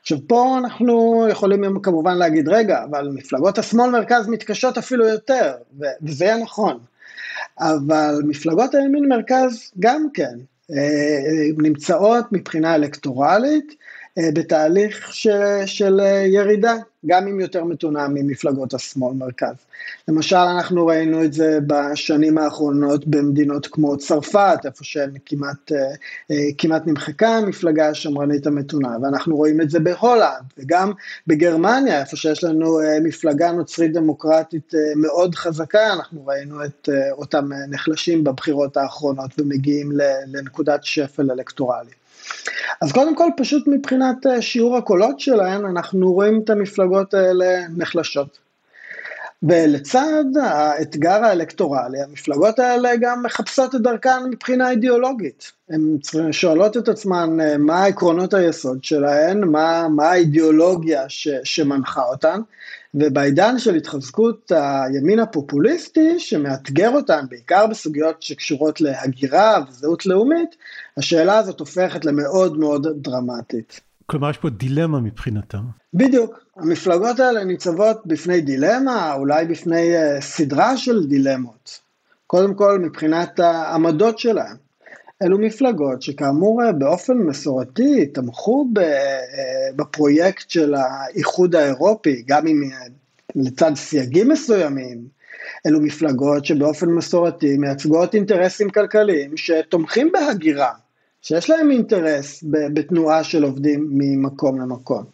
עכשיו 0.00 0.18
פה 0.26 0.58
אנחנו 0.58 1.26
יכולים 1.30 1.80
כמובן 1.82 2.18
להגיד, 2.18 2.48
רגע, 2.48 2.84
אבל 2.84 3.08
מפלגות 3.08 3.58
השמאל 3.58 3.90
מרכז 3.90 4.28
מתקשות 4.28 4.78
אפילו 4.78 5.08
יותר, 5.08 5.52
וזה 6.02 6.24
יהיה 6.24 6.38
נכון. 6.38 6.78
אבל 7.58 8.14
מפלגות 8.24 8.74
הימין 8.74 9.08
מרכז 9.08 9.72
גם 9.78 10.06
כן 10.14 10.38
אה, 10.76 11.48
נמצאות 11.58 12.24
מבחינה 12.32 12.74
אלקטורלית 12.74 13.70
אה, 13.70 13.77
בתהליך 14.34 15.14
ש, 15.14 15.28
של 15.66 16.00
אה, 16.00 16.24
ירידה, 16.26 16.74
גם 17.06 17.28
אם 17.28 17.40
יותר 17.40 17.64
מתונה 17.64 18.08
ממפלגות 18.08 18.74
השמאל 18.74 19.14
מרכז. 19.14 19.54
למשל, 20.08 20.36
אנחנו 20.36 20.86
ראינו 20.86 21.24
את 21.24 21.32
זה 21.32 21.58
בשנים 21.66 22.38
האחרונות 22.38 23.06
במדינות 23.06 23.66
כמו 23.66 23.96
צרפת, 23.96 24.58
איפה 24.64 24.84
שכמעט 24.84 25.72
כמעט 26.58 26.86
נמחקה 26.86 27.28
המפלגה 27.28 27.88
השמרנית 27.88 28.46
המתונה, 28.46 28.96
ואנחנו 29.02 29.36
רואים 29.36 29.60
את 29.60 29.70
זה 29.70 29.80
בהולנד, 29.80 30.44
וגם 30.58 30.92
בגרמניה, 31.26 32.00
איפה 32.00 32.16
שיש 32.16 32.44
לנו 32.44 32.78
מפלגה 33.04 33.52
נוצרית 33.52 33.92
דמוקרטית 33.92 34.72
מאוד 34.96 35.34
חזקה, 35.34 35.92
אנחנו 35.92 36.26
ראינו 36.26 36.64
את 36.64 36.88
אותם 37.12 37.48
נחלשים 37.68 38.24
בבחירות 38.24 38.76
האחרונות 38.76 39.30
ומגיעים 39.38 39.92
לנקודת 40.26 40.84
שפל 40.84 41.30
אלקטורלי. 41.30 41.97
אז 42.80 42.92
קודם 42.92 43.14
כל, 43.14 43.28
פשוט 43.36 43.64
מבחינת 43.66 44.26
אה, 44.26 44.42
שיעור 44.42 44.76
הקולות 44.76 45.20
שלהן, 45.20 45.64
אנחנו 45.64 46.12
רואים 46.12 46.40
את 46.44 46.50
המפלגות 46.50 47.14
האלה 47.14 47.60
נחלשות. 47.76 48.38
ולצד 49.42 50.24
האתגר 50.42 51.24
האלקטורלי, 51.24 52.02
המפלגות 52.02 52.58
האלה 52.58 52.96
גם 53.00 53.22
מחפשות 53.22 53.74
את 53.74 53.80
דרכן 53.80 54.24
מבחינה 54.30 54.70
אידיאולוגית. 54.70 55.52
הן 55.70 55.96
שואלות 56.32 56.76
את 56.76 56.88
עצמן 56.88 57.40
אה, 57.40 57.58
מה 57.58 57.84
עקרונות 57.84 58.34
היסוד 58.34 58.84
שלהן, 58.84 59.44
מה, 59.44 59.88
מה 59.88 60.10
האידיאולוגיה 60.10 61.08
ש, 61.08 61.28
שמנחה 61.44 62.02
אותן, 62.02 62.40
ובעידן 62.94 63.58
של 63.58 63.74
התחזקות 63.74 64.52
הימין 64.54 65.18
הפופוליסטי, 65.18 66.18
שמאתגר 66.18 66.90
אותן 66.90 67.24
בעיקר 67.30 67.66
בסוגיות 67.66 68.22
שקשורות 68.22 68.80
להגירה 68.80 69.58
וזהות 69.68 70.06
לאומית, 70.06 70.56
השאלה 70.98 71.38
הזאת 71.38 71.60
הופכת 71.60 72.04
למאוד 72.04 72.58
מאוד 72.58 72.86
דרמטית. 73.02 73.80
כלומר, 74.06 74.30
יש 74.30 74.38
פה 74.38 74.50
דילמה 74.50 75.00
מבחינתם. 75.00 75.62
בדיוק. 75.94 76.44
המפלגות 76.56 77.20
האלה 77.20 77.44
ניצבות 77.44 78.06
בפני 78.06 78.40
דילמה, 78.40 79.14
אולי 79.14 79.46
בפני 79.46 79.96
uh, 79.96 80.20
סדרה 80.20 80.76
של 80.76 81.06
דילמות. 81.06 81.80
קודם 82.26 82.54
כל, 82.54 82.78
מבחינת 82.78 83.40
העמדות 83.40 84.18
שלהן. 84.18 84.56
אלו 85.22 85.38
מפלגות 85.38 86.02
שכאמור 86.02 86.62
אה, 86.62 86.72
באופן 86.72 87.14
מסורתי 87.14 88.06
תמכו 88.06 88.66
אה, 88.78 88.92
בפרויקט 89.76 90.50
של 90.50 90.74
האיחוד 90.74 91.54
האירופי, 91.54 92.22
גם 92.26 92.46
אם 92.46 92.62
לצד 93.34 93.72
סייגים 93.74 94.28
מסוימים. 94.28 94.98
אלו 95.66 95.80
מפלגות 95.80 96.44
שבאופן 96.44 96.86
מסורתי 96.86 97.56
מייצגות 97.58 98.14
אינטרסים 98.14 98.70
כלכליים 98.70 99.36
שתומכים 99.36 100.12
בהגירה, 100.12 100.72
שיש 101.22 101.50
להם 101.50 101.70
אינטרס 101.70 102.44
בתנועה 102.50 103.24
של 103.24 103.44
עובדים 103.44 103.88
ממקום 103.90 104.60
למקום. 104.60 105.04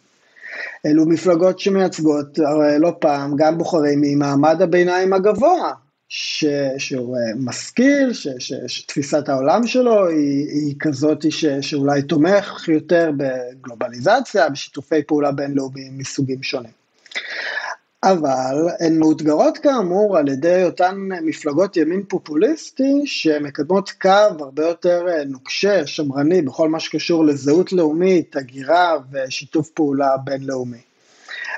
אלו 0.85 1.05
מפלגות 1.05 1.59
שמייצגות 1.59 2.39
לא 2.79 2.93
פעם 2.99 3.35
גם 3.35 3.57
בוחרים 3.57 4.01
ממעמד 4.01 4.61
הביניים 4.61 5.13
הגבוה, 5.13 5.73
ש, 6.09 6.45
שהוא 6.77 7.17
אה, 7.17 7.21
משכיל, 7.35 8.13
ש, 8.13 8.27
ש, 8.39 8.53
שתפיסת 8.67 9.29
העולם 9.29 9.67
שלו 9.67 10.07
היא, 10.07 10.47
היא 10.49 10.75
כזאת 10.79 11.31
ש, 11.31 11.45
שאולי 11.45 12.01
תומך 12.01 12.67
יותר 12.67 13.11
בגלובליזציה, 13.17 14.49
בשיתופי 14.49 15.03
פעולה 15.03 15.31
בינלאומיים 15.31 15.97
מסוגים 15.97 16.43
שונים. 16.43 16.84
אבל 18.05 18.67
הן 18.79 18.99
מאותגרות 18.99 19.57
כאמור 19.57 20.17
על 20.17 20.27
ידי 20.27 20.63
אותן 20.63 20.95
מפלגות 21.21 21.77
ימין 21.77 22.03
פופוליסטי 22.07 23.01
שמקדמות 23.05 23.91
קו 24.01 24.09
הרבה 24.39 24.67
יותר 24.67 25.05
אה, 25.09 25.23
נוקשה, 25.25 25.87
שמרני, 25.87 26.41
בכל 26.41 26.69
מה 26.69 26.79
שקשור 26.79 27.25
לזהות 27.25 27.73
לאומית, 27.73 28.35
הגירה 28.35 28.97
ושיתוף 29.11 29.69
פעולה 29.69 30.17
בינלאומי. 30.23 30.81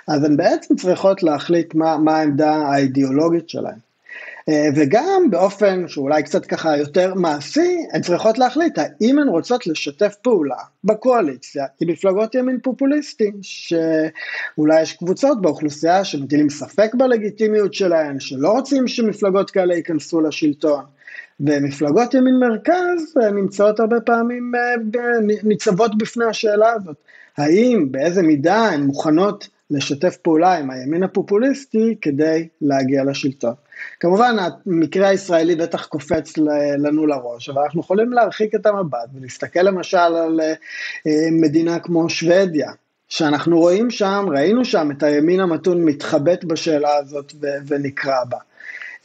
אז 0.07 0.23
הן 0.23 0.37
בעצם 0.37 0.75
צריכות 0.75 1.23
להחליט 1.23 1.75
מה, 1.75 1.97
מה 1.97 2.17
העמדה 2.17 2.55
האידיאולוגית 2.55 3.49
שלהן. 3.49 3.86
אה, 4.49 4.67
וגם 4.75 5.27
באופן 5.29 5.87
שאולי 5.87 6.23
קצת 6.23 6.45
ככה 6.45 6.77
יותר 6.77 7.13
מעשי, 7.13 7.77
הן 7.93 8.01
צריכות 8.01 8.37
להחליט 8.37 8.77
האם 8.77 9.19
הן 9.19 9.27
רוצות 9.27 9.67
לשתף 9.67 10.15
פעולה 10.21 10.55
בקואליציה 10.83 11.65
עם 11.81 11.89
מפלגות 11.89 12.35
ימין 12.35 12.59
פופוליסטיים, 12.63 13.33
שאולי 13.41 14.81
יש 14.81 14.93
קבוצות 14.93 15.41
באוכלוסייה 15.41 16.05
שמטילים 16.05 16.49
ספק 16.49 16.95
בלגיטימיות 16.95 17.73
שלהן, 17.73 18.19
שלא 18.19 18.51
רוצים 18.51 18.87
שמפלגות 18.87 19.51
כאלה 19.51 19.75
ייכנסו 19.75 20.21
לשלטון. 20.21 20.83
ומפלגות 21.39 22.13
ימין 22.13 22.39
מרכז 22.39 23.17
אה, 23.23 23.31
נמצאות 23.31 23.79
הרבה 23.79 24.01
פעמים, 24.01 24.51
אה, 24.55 25.39
ניצבות 25.43 25.97
בפני 25.97 26.25
השאלה 26.25 26.71
הזאת. 26.73 26.95
האם, 27.37 27.87
באיזה 27.91 28.21
מידה 28.21 28.65
הן 28.65 28.81
מוכנות 28.81 29.47
לשתף 29.71 30.17
פעולה 30.17 30.57
עם 30.57 30.69
הימין 30.69 31.03
הפופוליסטי 31.03 31.95
כדי 32.01 32.47
להגיע 32.61 33.03
לשלטון. 33.03 33.53
כמובן, 33.99 34.35
המקרה 34.65 35.07
הישראלי 35.07 35.55
בטח 35.55 35.85
קופץ 35.85 36.37
לנו 36.77 37.07
לראש, 37.07 37.49
אבל 37.49 37.61
אנחנו 37.61 37.81
יכולים 37.81 38.13
להרחיק 38.13 38.55
את 38.55 38.65
המבט 38.65 39.09
ולהסתכל 39.13 39.61
למשל 39.61 39.97
על 39.97 40.39
אה, 40.39 40.53
מדינה 41.31 41.79
כמו 41.79 42.09
שוודיה, 42.09 42.71
שאנחנו 43.09 43.59
רואים 43.59 43.89
שם, 43.89 44.25
ראינו 44.29 44.65
שם 44.65 44.91
את 44.91 45.03
הימין 45.03 45.39
המתון 45.39 45.85
מתחבט 45.85 46.43
בשאלה 46.43 46.97
הזאת 46.97 47.33
ונקרע 47.67 48.23
בה. 48.29 48.37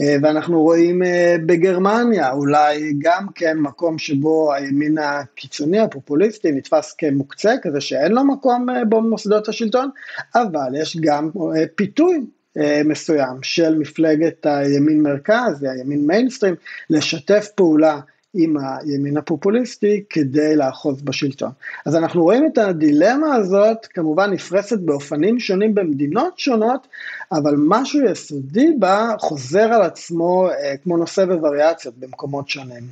אה, 0.00 0.16
ואנחנו 0.22 0.62
רואים 0.62 1.02
אה, 1.02 1.36
בגרמניה 1.46 2.32
אולי 2.32 2.92
גם 2.98 3.26
כן 3.34 3.58
מקום 3.58 3.98
שבו 3.98 4.52
הימין 4.52 4.98
הקיצוני 4.98 5.78
הפופוליסטי 5.78 6.52
נתפס 6.52 6.94
כמוקצה, 6.98 7.54
כזה 7.62 7.80
שאין 7.80 8.12
לו 8.12 8.24
מקום 8.24 8.66
במוסדות 8.88 9.48
השלטון, 9.48 9.90
אבל 10.34 10.80
יש 10.80 10.96
גם 11.00 11.30
פיתוי 11.74 12.20
מסוים 12.84 13.42
של 13.42 13.78
מפלגת 13.78 14.46
הימין 14.46 15.02
מרכז, 15.02 15.62
הימין 15.62 16.06
מיינסטרים, 16.06 16.54
לשתף 16.90 17.48
פעולה 17.54 18.00
עם 18.34 18.56
הימין 18.56 19.16
הפופוליסטי 19.16 20.04
כדי 20.10 20.56
לאחוז 20.56 21.02
בשלטון. 21.02 21.50
אז 21.86 21.96
אנחנו 21.96 22.22
רואים 22.22 22.46
את 22.52 22.58
הדילמה 22.58 23.34
הזאת 23.34 23.86
כמובן 23.86 24.30
נפרסת 24.30 24.78
באופנים 24.78 25.40
שונים 25.40 25.74
במדינות 25.74 26.38
שונות, 26.38 26.86
אבל 27.32 27.54
משהו 27.58 28.00
יסודי 28.04 28.72
בה 28.78 29.14
חוזר 29.18 29.72
על 29.72 29.82
עצמו 29.82 30.48
אה, 30.50 30.76
כמו 30.82 30.96
נושא 30.96 31.24
בווריאציות 31.24 31.94
במקומות 31.98 32.48
שונים. 32.48 32.82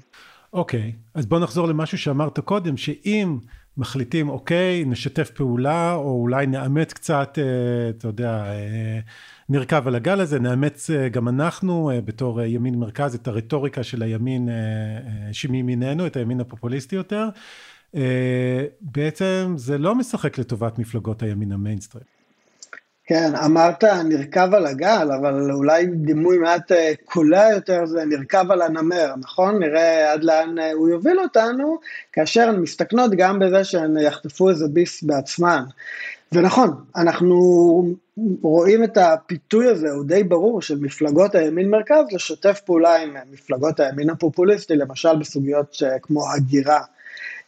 אוקיי, 0.53 0.93
אז 1.15 1.27
בוא 1.27 1.39
נחזור 1.39 1.69
למשהו 1.69 1.99
שאמרת 1.99 2.39
קודם, 2.39 2.77
שאם 2.77 3.39
מחליטים, 3.77 4.29
אוקיי, 4.29 4.85
נשתף 4.85 5.31
פעולה, 5.31 5.95
או 5.95 6.21
אולי 6.21 6.47
נאמץ 6.47 6.93
קצת, 6.93 7.39
אה, 7.39 7.91
אתה 7.91 8.09
יודע, 8.09 8.45
אה, 8.45 8.99
נרכב 9.49 9.83
על 9.87 9.95
הגל 9.95 10.21
הזה, 10.21 10.39
נאמץ 10.39 10.91
אה, 10.91 11.09
גם 11.09 11.29
אנחנו 11.29 11.91
בתור 12.05 12.43
ימין 12.43 12.75
מרכז 12.75 13.15
את 13.15 13.29
הרטוריקה 13.29 13.83
של 13.83 14.03
הימין 14.03 14.49
שמימיננו, 15.33 16.07
את 16.07 16.17
הימין 16.17 16.41
הפופוליסטי 16.41 16.97
יותר. 16.97 17.29
בעצם 18.81 19.55
זה 19.57 19.79
לא 19.79 19.95
משחק 19.95 20.39
לטובת 20.39 20.79
מפלגות 20.79 21.23
הימין 21.23 21.53
המיינסטרים. 21.53 22.20
כן, 23.11 23.33
אמרת 23.45 23.85
נרכב 23.85 24.55
על 24.55 24.67
הגל, 24.67 25.09
אבל 25.21 25.51
אולי 25.53 25.87
דימוי 25.87 26.39
מעט 26.39 26.73
אה, 26.73 26.93
קולע 27.05 27.51
יותר 27.55 27.87
זה 27.87 28.05
נרכב 28.05 28.51
על 28.51 28.63
הנמר, 28.63 29.15
נכון? 29.17 29.59
נראה 29.59 30.13
עד 30.13 30.25
לאן 30.25 30.59
אה, 30.59 30.73
הוא 30.73 30.89
יוביל 30.89 31.21
אותנו, 31.21 31.79
כאשר 32.13 32.49
הן 32.49 32.57
מסתכנות 32.57 33.11
גם 33.17 33.39
בזה 33.39 33.65
שהן 33.65 33.97
יחטפו 33.97 34.51
איזה 34.51 34.69
ביס 34.69 35.03
בעצמן. 35.03 35.63
ונכון, 36.33 36.71
אנחנו 36.97 37.37
רואים 38.43 38.85
את 38.85 38.97
הפיתוי 38.97 39.67
הזה, 39.67 39.91
הוא 39.91 40.05
די 40.05 40.25
ברור, 40.25 40.63
של 40.63 40.79
מפלגות 40.81 41.35
הימין 41.35 41.71
מרכז 41.71 42.05
לשתף 42.13 42.61
פעולה 42.65 42.97
עם 42.97 43.17
מפלגות 43.33 43.81
הימין 43.81 44.11
הפופוליסטי, 44.11 44.77
למשל 44.77 45.17
בסוגיות 45.17 45.77
כמו 46.03 46.33
הגירה. 46.33 46.81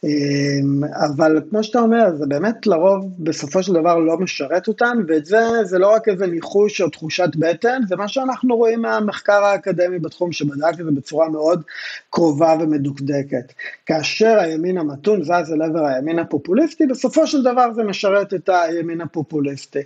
אמ, 0.03 0.83
אבל 0.83 1.41
כמו 1.49 1.63
שאתה 1.63 1.79
אומר, 1.79 2.15
זה 2.15 2.25
באמת 2.25 2.67
לרוב 2.67 3.05
בסופו 3.19 3.63
של 3.63 3.73
דבר 3.73 3.99
לא 3.99 4.17
משרת 4.17 4.67
אותן, 4.67 4.97
ואת 5.07 5.25
זה, 5.25 5.41
זה 5.63 5.79
לא 5.79 5.91
רק 5.93 6.07
איזה 6.07 6.27
ניחוש 6.27 6.81
או 6.81 6.89
תחושת 6.89 7.29
בטן, 7.35 7.81
זה 7.87 7.95
מה 7.95 8.07
שאנחנו 8.07 8.55
רואים 8.55 8.81
מהמחקר 8.81 9.43
האקדמי 9.43 9.99
בתחום 9.99 10.31
שבדק 10.31 10.79
את 10.79 10.85
זה 10.85 10.91
בצורה 10.91 11.29
מאוד 11.29 11.63
קרובה 12.09 12.55
ומדוקדקת. 12.59 13.53
כאשר 13.85 14.37
הימין 14.39 14.77
המתון 14.77 15.23
זז 15.23 15.53
אל 15.53 15.61
עבר 15.61 15.85
הימין 15.85 16.19
הפופוליסטי, 16.19 16.85
בסופו 16.85 17.27
של 17.27 17.43
דבר 17.43 17.73
זה 17.73 17.83
משרת 17.83 18.33
את 18.33 18.49
הימין 18.49 19.01
הפופוליסטי. 19.01 19.81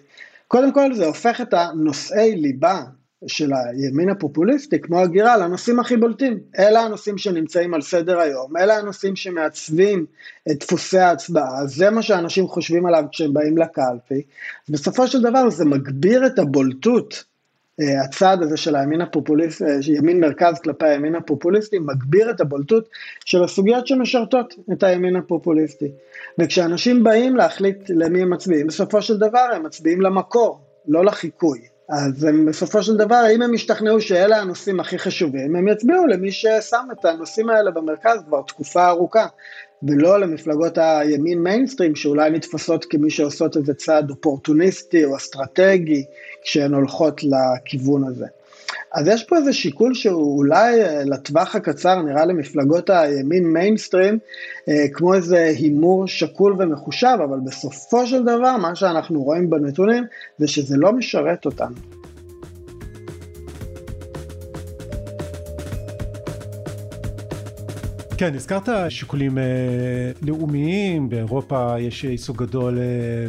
קודם 0.48 0.74
כל 0.74 0.94
זה 0.94 1.06
הופך 1.06 1.42
את 1.42 1.54
הנושאי 1.54 2.36
ליבה 2.36 2.84
של 3.28 3.52
הימין 3.54 4.10
הפופוליסטי, 4.10 4.82
כמו 4.82 5.00
הגירה, 5.00 5.38
לנושאים 5.38 5.80
הכי 5.80 5.98
בולטים. 5.98 6.40
אלה 6.60 6.82
הנושאים 6.82 7.18
שנמצאים 7.18 7.74
על 7.74 7.82
סדר 7.82 8.20
היום, 8.20 8.58
אלה 8.58 8.78
הנושאים 8.78 9.16
שמעצבים 9.16 10.06
את 10.52 10.60
דפוסי 10.60 10.98
ההצבעה, 11.00 11.68
זה 11.68 11.90
מה 11.90 12.02
שאנשים 12.02 12.48
חושבים 12.48 12.86
עליו 12.86 13.04
כשהם 13.12 13.34
באים 13.34 13.58
לקלפי. 13.58 14.22
בסופו 14.70 15.08
של 15.08 15.22
דבר 15.22 15.50
זה 15.50 15.66
מגביר 15.66 16.26
את 16.26 16.40
הבולטות 16.40 17.24
אה, 17.82 18.02
הצעד 18.04 18.44
הזה 18.44 18.58
של 18.58 18.76
הימין 18.76 19.02
הפופוליסטי, 19.02 19.64
אה, 19.64 19.78
ימין 19.88 20.20
מרכז 20.20 20.60
כלפי 20.60 20.86
הימין 20.86 21.16
הפופוליסטי, 21.16 21.80
מגביר 21.80 22.30
את 22.30 22.42
הבולטות 22.42 22.90
של 23.26 23.44
הסוגיות 23.44 23.88
שמשרתות 23.88 24.54
את 24.74 24.84
הימין 24.84 25.16
הפופוליסטי. 25.16 25.92
וכשאנשים 26.40 27.04
באים 27.04 27.36
להחליט 27.36 27.90
למי 27.90 28.22
הם 28.22 28.34
מצביעים, 28.34 28.68
בסופו 28.68 29.02
של 29.02 29.18
דבר 29.18 29.48
הם 29.56 29.64
מצביעים 29.64 30.02
למקור, 30.02 30.60
לא 30.88 31.06
לחיקוי. 31.06 31.77
אז 31.90 32.24
הם 32.24 32.46
בסופו 32.46 32.84
של 32.84 32.98
דבר, 32.98 33.24
אם 33.36 33.42
הם 33.42 33.54
ישתכנעו 33.54 34.02
שאלה 34.02 34.38
הנושאים 34.38 34.80
הכי 34.80 35.00
חשובים, 35.00 35.56
הם 35.56 35.68
יצביעו 35.68 36.08
למי 36.08 36.32
ששם 36.32 36.88
את 36.92 37.06
הנושאים 37.06 37.50
האלה 37.50 37.72
במרכז 37.72 38.20
כבר 38.28 38.42
תקופה 38.42 38.88
ארוכה. 38.88 39.28
ולא 39.84 40.20
למפלגות 40.20 40.78
הימין 40.78 41.44
מיינסטרים 41.44 41.96
שאולי 41.96 42.30
נתפסות 42.30 42.86
כמי 42.86 43.10
שעושות 43.10 43.58
איזה 43.58 43.74
צעד 43.74 44.10
אופורטוניסטי 44.10 45.06
או 45.06 45.16
אסטרטגי 45.16 46.06
כשהן 46.44 46.74
הולכות 46.74 47.22
לכיוון 47.24 48.04
הזה. 48.04 48.26
אז 48.94 49.08
יש 49.08 49.24
פה 49.24 49.38
איזה 49.38 49.54
שיקול 49.54 49.94
שהוא 49.94 50.38
אולי 50.38 50.84
אה, 50.84 51.04
לטווח 51.06 51.56
הקצר 51.56 52.02
נראה 52.02 52.26
למפלגות 52.26 52.90
הימין 52.90 53.54
מיינסטרים 53.54 54.20
אה, 54.70 54.86
כמו 54.94 55.14
איזה 55.14 55.44
הימור 55.44 56.08
שקול 56.08 56.56
ומחושב, 56.60 57.18
אבל 57.24 57.40
בסופו 57.46 58.08
של 58.08 58.24
דבר 58.24 58.58
מה 58.58 58.76
שאנחנו 58.76 59.24
רואים 59.24 59.50
בנתונים 59.50 60.04
זה 60.38 60.48
שזה 60.48 60.78
לא 60.78 60.94
משרת 60.94 61.46
אותנו. 61.46 61.97
כן, 68.18 68.36
הזכרת 68.36 68.70
שיקולים 68.90 69.38
אה, 69.38 69.44
לאומיים, 70.22 71.10
באירופה 71.10 71.80
יש 71.80 72.06
עיסוק 72.06 72.38
גדול 72.38 72.78
אה, 72.78 72.84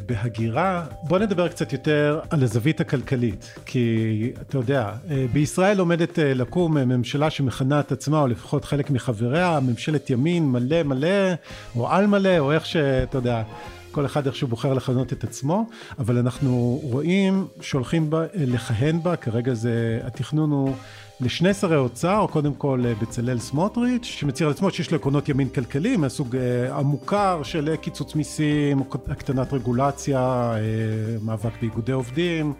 בהגירה. 0.07 0.85
בוא 1.03 1.19
נדבר 1.19 1.49
קצת 1.49 1.73
יותר 1.73 2.21
על 2.31 2.43
הזווית 2.43 2.81
הכלכלית, 2.81 3.55
כי 3.67 4.33
אתה 4.41 4.59
יודע, 4.59 4.93
אה, 5.11 5.27
בישראל 5.33 5.79
עומדת 5.79 6.19
אה, 6.19 6.35
לקום 6.35 6.79
ממשלה 6.79 7.31
שמכנה 7.31 7.81
את 7.81 7.93
עצמה, 7.93 8.21
או 8.21 8.27
לפחות 8.27 8.65
חלק 8.65 8.91
מחבריה, 8.91 9.61
ממשלת 9.61 10.11
ימין 10.11 10.49
מלא 10.49 10.83
מלא, 10.83 11.35
או 11.77 11.91
על 11.91 12.07
מלא, 12.07 12.39
או 12.39 12.53
איך 12.53 12.67
שאתה 12.67 13.19
יודע. 13.19 13.43
כל 13.91 14.07
אחד 14.07 14.27
איך 14.27 14.37
שהוא 14.37 14.51
בוחר 14.51 14.75
לכנות 14.75 15.13
את 15.13 15.25
עצמו, 15.25 15.67
אבל 15.99 16.19
אנחנו 16.19 16.81
רואים 16.83 17.47
שהולכים 17.61 18.11
בה, 18.11 18.25
לכהן 18.35 19.03
בה, 19.03 19.17
כרגע 19.17 19.55
זה, 19.55 20.01
התכנון 20.05 20.51
הוא 20.51 20.75
לשני 21.21 21.55
שרי 21.55 21.77
אוצר, 21.77 22.27
קודם 22.31 22.55
כל 22.55 22.83
אה, 22.87 22.95
בצלאל 22.95 23.39
סמוטריץ', 23.39 24.05
שמצהיר 24.05 24.49
על 24.49 24.55
עצמו 24.55 24.71
שיש 24.71 24.91
לו 24.91 24.97
עקרונות 24.97 25.29
ימין 25.29 25.49
כלכלי 25.49 25.97
מהסוג 25.97 26.37
אה, 26.37 26.77
המוכר 26.77 27.43
של 27.43 27.77
קיצוץ 27.77 28.15
מיסים, 28.15 28.83
הקטנת 29.09 29.53
רגולציה, 29.53 30.21
אה, 30.21 30.59
מאבק 31.23 31.53
באיגודי 31.61 31.93
עובדים. 31.93 32.53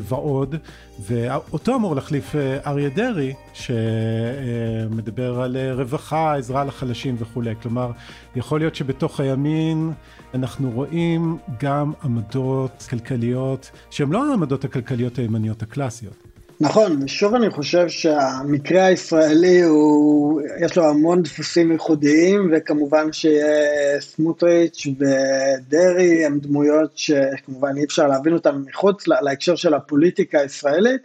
ועוד, 0.00 0.54
ואותו 1.00 1.74
אמור 1.74 1.94
להחליף 1.94 2.34
אריה 2.66 2.88
דרעי, 2.88 3.34
שמדבר 3.52 5.40
על 5.40 5.56
רווחה, 5.72 6.36
עזרה 6.36 6.64
לחלשים 6.64 7.14
וכולי. 7.18 7.54
כלומר, 7.62 7.90
יכול 8.36 8.60
להיות 8.60 8.74
שבתוך 8.74 9.20
הימין 9.20 9.92
אנחנו 10.34 10.70
רואים 10.70 11.38
גם 11.60 11.92
עמדות 12.04 12.86
כלכליות 12.90 13.70
שהן 13.90 14.10
לא 14.10 14.30
העמדות 14.30 14.64
הכלכליות 14.64 15.18
הימניות 15.18 15.62
הקלאסיות. 15.62 16.31
נכון, 16.62 17.02
ושוב 17.02 17.34
אני 17.34 17.50
חושב 17.50 17.88
שהמקרה 17.88 18.84
הישראלי 18.84 19.62
הוא, 19.62 20.40
יש 20.60 20.76
לו 20.76 20.88
המון 20.88 21.22
דפוסים 21.22 21.72
ייחודיים, 21.72 22.50
וכמובן 22.52 23.06
שסמוטריץ' 23.12 24.86
ודרעי 24.86 26.24
הם 26.24 26.38
דמויות 26.38 26.90
שכמובן 26.94 27.76
אי 27.76 27.84
אפשר 27.84 28.06
להבין 28.06 28.32
אותן 28.32 28.62
מחוץ 28.66 29.08
להקשר 29.08 29.56
של 29.56 29.74
הפוליטיקה 29.74 30.40
הישראלית, 30.40 31.02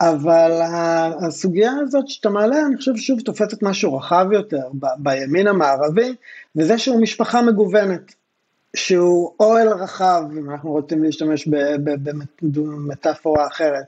אבל 0.00 0.60
הסוגיה 1.26 1.72
הזאת 1.82 2.08
שאתה 2.08 2.30
מעלה, 2.30 2.66
אני 2.66 2.76
חושב 2.76 2.96
שוב 2.96 3.20
תופסת 3.20 3.62
משהו 3.62 3.96
רחב 3.96 4.26
יותר 4.32 4.62
בימין 4.98 5.46
המערבי, 5.46 6.14
וזה 6.56 6.78
שהוא 6.78 7.00
משפחה 7.00 7.42
מגוונת. 7.42 8.23
שהוא 8.74 9.32
אוהל 9.40 9.68
רחב, 9.68 10.22
אם 10.38 10.50
אנחנו 10.50 10.70
רוצים 10.70 11.04
להשתמש 11.04 11.48
במטאפורה 12.42 13.46
אחרת, 13.46 13.84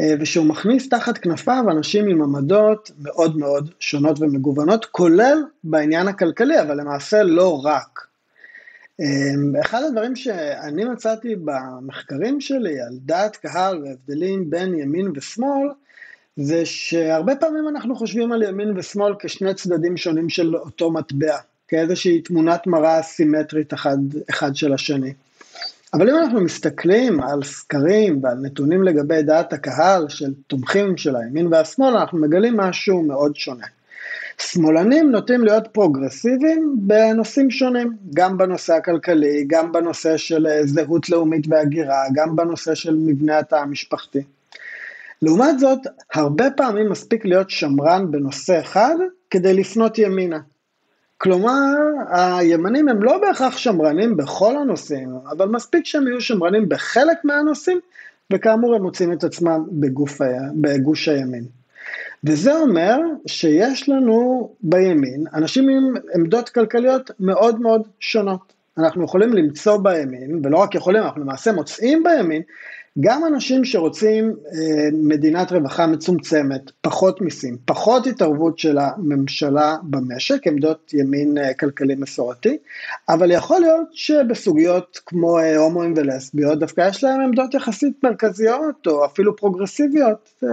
אה, 0.00 0.14
ושהוא 0.20 0.46
מכניס 0.46 0.88
תחת 0.88 1.18
כנפיו 1.18 1.64
אנשים 1.70 2.08
עם 2.08 2.22
עמדות 2.22 2.90
מאוד 2.98 3.36
מאוד 3.36 3.70
שונות 3.80 4.20
ומגוונות, 4.20 4.84
כולל 4.84 5.38
בעניין 5.64 6.08
הכלכלי, 6.08 6.60
אבל 6.60 6.80
למעשה 6.80 7.22
לא 7.22 7.64
רק. 7.64 8.06
אה, 9.00 9.60
אחד 9.60 9.82
הדברים 9.82 10.16
שאני 10.16 10.84
מצאתי 10.84 11.36
במחקרים 11.44 12.40
שלי 12.40 12.80
על 12.80 12.98
דעת 13.00 13.36
קהל 13.36 13.82
והבדלים 13.84 14.50
בין 14.50 14.74
ימין 14.78 15.12
ושמאל, 15.14 15.68
זה 16.36 16.66
שהרבה 16.66 17.36
פעמים 17.36 17.68
אנחנו 17.68 17.96
חושבים 17.96 18.32
על 18.32 18.42
ימין 18.42 18.78
ושמאל 18.78 19.14
כשני 19.18 19.54
צדדים 19.54 19.96
שונים 19.96 20.28
של 20.28 20.56
אותו 20.56 20.90
מטבע. 20.90 21.36
כאיזושהי 21.68 22.20
תמונת 22.20 22.66
מראה 22.66 23.02
סימטרית 23.02 23.74
אחד, 23.74 23.98
אחד 24.30 24.56
של 24.56 24.72
השני. 24.72 25.12
אבל 25.94 26.10
אם 26.10 26.16
אנחנו 26.16 26.40
מסתכלים 26.40 27.20
על 27.20 27.42
סקרים 27.42 28.20
ועל 28.22 28.38
נתונים 28.42 28.82
לגבי 28.82 29.22
דעת 29.22 29.52
הקהל 29.52 30.08
של 30.08 30.32
תומכים 30.46 30.96
של 30.96 31.16
הימין 31.16 31.46
והשמאל, 31.46 31.96
אנחנו 31.96 32.18
מגלים 32.18 32.56
משהו 32.56 33.02
מאוד 33.02 33.36
שונה. 33.36 33.66
שמאלנים 34.38 35.10
נוטים 35.10 35.44
להיות 35.44 35.68
פרוגרסיביים 35.72 36.76
בנושאים 36.78 37.50
שונים, 37.50 37.92
גם 38.14 38.38
בנושא 38.38 38.74
הכלכלי, 38.74 39.44
גם 39.46 39.72
בנושא 39.72 40.16
של 40.16 40.46
זהות 40.64 41.08
לאומית 41.10 41.44
והגירה, 41.48 42.02
גם 42.12 42.36
בנושא 42.36 42.74
של 42.74 42.94
מבנה 42.94 43.38
התא 43.38 43.54
המשפחתי. 43.54 44.22
לעומת 45.22 45.58
זאת, 45.58 45.78
הרבה 46.14 46.50
פעמים 46.50 46.90
מספיק 46.90 47.24
להיות 47.24 47.50
שמרן 47.50 48.10
בנושא 48.10 48.60
אחד 48.60 48.96
כדי 49.30 49.54
לפנות 49.54 49.98
ימינה. 49.98 50.38
כלומר, 51.18 51.74
הימנים 52.08 52.88
הם 52.88 53.02
לא 53.02 53.18
בהכרח 53.18 53.56
שמרנים 53.56 54.16
בכל 54.16 54.56
הנושאים, 54.56 55.08
אבל 55.30 55.48
מספיק 55.48 55.86
שהם 55.86 56.06
יהיו 56.06 56.20
שמרנים 56.20 56.68
בחלק 56.68 57.24
מהנושאים, 57.24 57.80
וכאמור 58.32 58.74
הם 58.74 58.82
מוצאים 58.82 59.12
את 59.12 59.24
עצמם 59.24 59.64
בגוף, 59.70 60.20
בגוש 60.54 61.08
הימין. 61.08 61.44
וזה 62.24 62.56
אומר 62.56 62.96
שיש 63.26 63.88
לנו 63.88 64.50
בימין 64.60 65.24
אנשים 65.34 65.68
עם 65.68 65.94
עמדות 66.14 66.48
כלכליות 66.48 67.10
מאוד 67.20 67.60
מאוד 67.60 67.82
שונות. 68.00 68.52
אנחנו 68.78 69.04
יכולים 69.04 69.32
למצוא 69.32 69.76
בימין, 69.76 70.40
ולא 70.44 70.58
רק 70.58 70.74
יכולים, 70.74 71.02
אנחנו 71.02 71.20
למעשה 71.20 71.52
מוצאים 71.52 72.02
בימין, 72.02 72.42
גם 73.00 73.24
אנשים 73.26 73.64
שרוצים 73.64 74.36
אה, 74.52 74.88
מדינת 74.92 75.52
רווחה 75.52 75.86
מצומצמת, 75.86 76.70
פחות 76.80 77.20
מיסים, 77.20 77.56
פחות 77.64 78.06
התערבות 78.06 78.58
של 78.58 78.78
הממשלה 78.78 79.76
במשק, 79.82 80.46
עמדות 80.46 80.94
ימין 80.94 81.38
אה, 81.38 81.54
כלכלי 81.54 81.94
מסורתי, 81.94 82.56
אבל 83.08 83.30
יכול 83.30 83.60
להיות 83.60 83.88
שבסוגיות 83.92 85.00
כמו 85.06 85.38
אה, 85.38 85.56
הומואים 85.56 85.94
ולסביות 85.96 86.58
דווקא 86.58 86.88
יש 86.88 87.04
להם 87.04 87.20
עמדות 87.20 87.54
יחסית 87.54 88.04
מרכזיות 88.04 88.86
או 88.86 89.04
אפילו 89.04 89.36
פרוגרסיביות. 89.36 90.28
אה, 90.44 90.48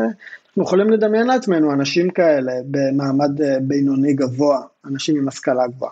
אנחנו 0.47 0.63
יכולים 0.63 0.89
לדמיין 0.89 1.27
לעצמנו 1.27 1.73
אנשים 1.73 2.09
כאלה 2.09 2.53
במעמד 2.65 3.41
אה, 3.41 3.57
בינוני 3.61 4.13
גבוה, 4.13 4.61
אנשים 4.85 5.17
עם 5.17 5.27
השכלה 5.27 5.67
גבוהה. 5.67 5.91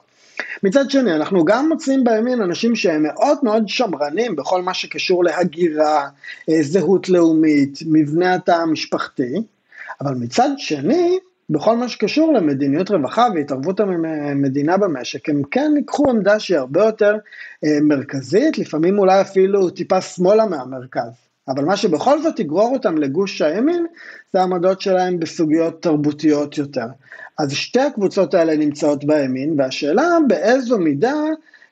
מצד 0.64 0.90
שני, 0.90 1.14
אנחנו 1.14 1.46
גם 1.46 1.70
מוצאים 1.70 2.04
בימין 2.04 2.42
אנשים 2.42 2.76
שהם 2.76 3.04
מאוד 3.04 3.38
מאוד 3.44 3.68
שמרנים 3.68 4.36
בכל 4.36 4.62
מה 4.62 4.74
שקשור 4.74 5.24
להגירה, 5.24 6.10
אה, 6.50 6.64
זהות 6.64 7.10
לאומית, 7.10 7.80
מבנה 7.86 8.36
התא 8.36 8.52
המשפחתי, 8.52 9.44
אבל 10.02 10.14
מצד 10.14 10.50
שני, 10.58 11.20
בכל 11.50 11.78
מה 11.78 11.90
שקשור 11.90 12.34
למדיניות 12.34 12.92
רווחה 12.92 13.28
והתערבות 13.36 13.80
המדינה 13.80 14.78
במשק, 14.78 15.30
הם 15.30 15.42
כן 15.52 15.72
ייקחו 15.76 16.10
עמדה 16.10 16.40
שהיא 16.40 16.58
הרבה 16.58 16.86
יותר 16.86 17.16
אה, 17.64 17.78
מרכזית, 17.82 18.58
לפעמים 18.58 19.00
אולי 19.00 19.22
אפילו 19.22 19.70
טיפה 19.70 20.02
שמאלה 20.02 20.46
מהמרכז. 20.46 21.31
אבל 21.48 21.66
מה 21.66 21.78
שבכל 21.78 22.22
זאת 22.22 22.40
יגרור 22.40 22.74
אותם 22.74 22.98
לגוש 22.98 23.42
הימין, 23.42 23.86
זה 24.34 24.40
העמדות 24.40 24.82
שלהם 24.82 25.20
בסוגיות 25.20 25.82
תרבותיות 25.82 26.58
יותר. 26.58 26.86
אז 27.40 27.52
שתי 27.52 27.80
הקבוצות 27.80 28.34
האלה 28.34 28.58
נמצאות 28.58 29.04
בימין, 29.04 29.60
והשאלה 29.60 30.18
באיזו 30.28 30.80
מידה 30.80 31.16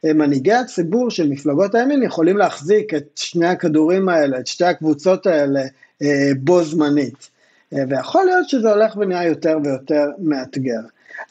אה, 0.05 0.13
מנהיגי 0.13 0.53
הציבור 0.53 1.11
של 1.11 1.29
מפלגות 1.29 1.75
הימין 1.75 2.03
יכולים 2.03 2.37
להחזיק 2.37 2.93
את 2.93 3.09
שני 3.15 3.47
הכדורים 3.47 4.09
האלה, 4.09 4.39
את 4.39 4.47
שתי 4.47 4.65
הקבוצות 4.65 5.27
האלה 5.27 5.61
אה, 6.01 6.31
בו 6.39 6.63
זמנית. 6.63 7.29
אה, 7.73 7.83
ויכול 7.89 8.25
להיות 8.25 8.49
שזה 8.49 8.71
הולך 8.71 8.97
ונהיה 8.97 9.29
יותר 9.29 9.57
ויותר 9.63 10.05
מאתגר. 10.19 10.81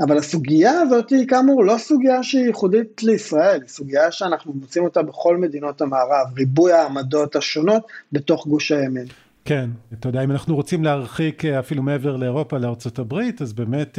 אבל 0.00 0.18
הסוגיה 0.18 0.80
הזאת 0.80 1.10
היא 1.10 1.26
כאמור 1.26 1.64
לא 1.64 1.78
סוגיה 1.78 2.22
שהיא 2.22 2.46
ייחודית 2.46 3.02
לישראל, 3.02 3.60
היא 3.60 3.68
סוגיה 3.68 4.12
שאנחנו 4.12 4.52
מוצאים 4.52 4.84
אותה 4.84 5.02
בכל 5.02 5.36
מדינות 5.36 5.80
המערב, 5.80 6.26
ריבוי 6.36 6.72
העמדות 6.72 7.36
השונות 7.36 7.82
בתוך 8.12 8.46
גוש 8.46 8.72
הימין. 8.72 9.06
כן, 9.44 9.70
אתה 9.92 10.08
יודע, 10.08 10.24
אם 10.24 10.30
אנחנו 10.30 10.56
רוצים 10.56 10.84
להרחיק 10.84 11.44
אפילו 11.44 11.82
מעבר 11.82 12.16
לאירופה, 12.16 12.58
לארצות 12.58 12.98
הברית, 12.98 13.42
אז 13.42 13.52
באמת... 13.52 13.98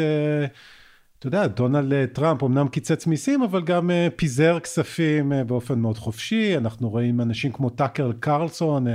אתה 1.19 1.27
יודע, 1.27 1.47
דונלד 1.47 2.05
טראמפ 2.05 2.43
אמנם 2.43 2.67
קיצץ 2.67 3.07
מיסים, 3.07 3.41
אבל 3.41 3.61
גם 3.61 3.89
פיזר 4.15 4.59
כספים 4.59 5.31
באופן 5.47 5.79
מאוד 5.79 5.97
חופשי. 5.97 6.57
אנחנו 6.57 6.89
רואים 6.89 7.21
אנשים 7.21 7.51
כמו 7.51 7.69
טאקר 7.69 8.11
קרלסון, 8.19 8.85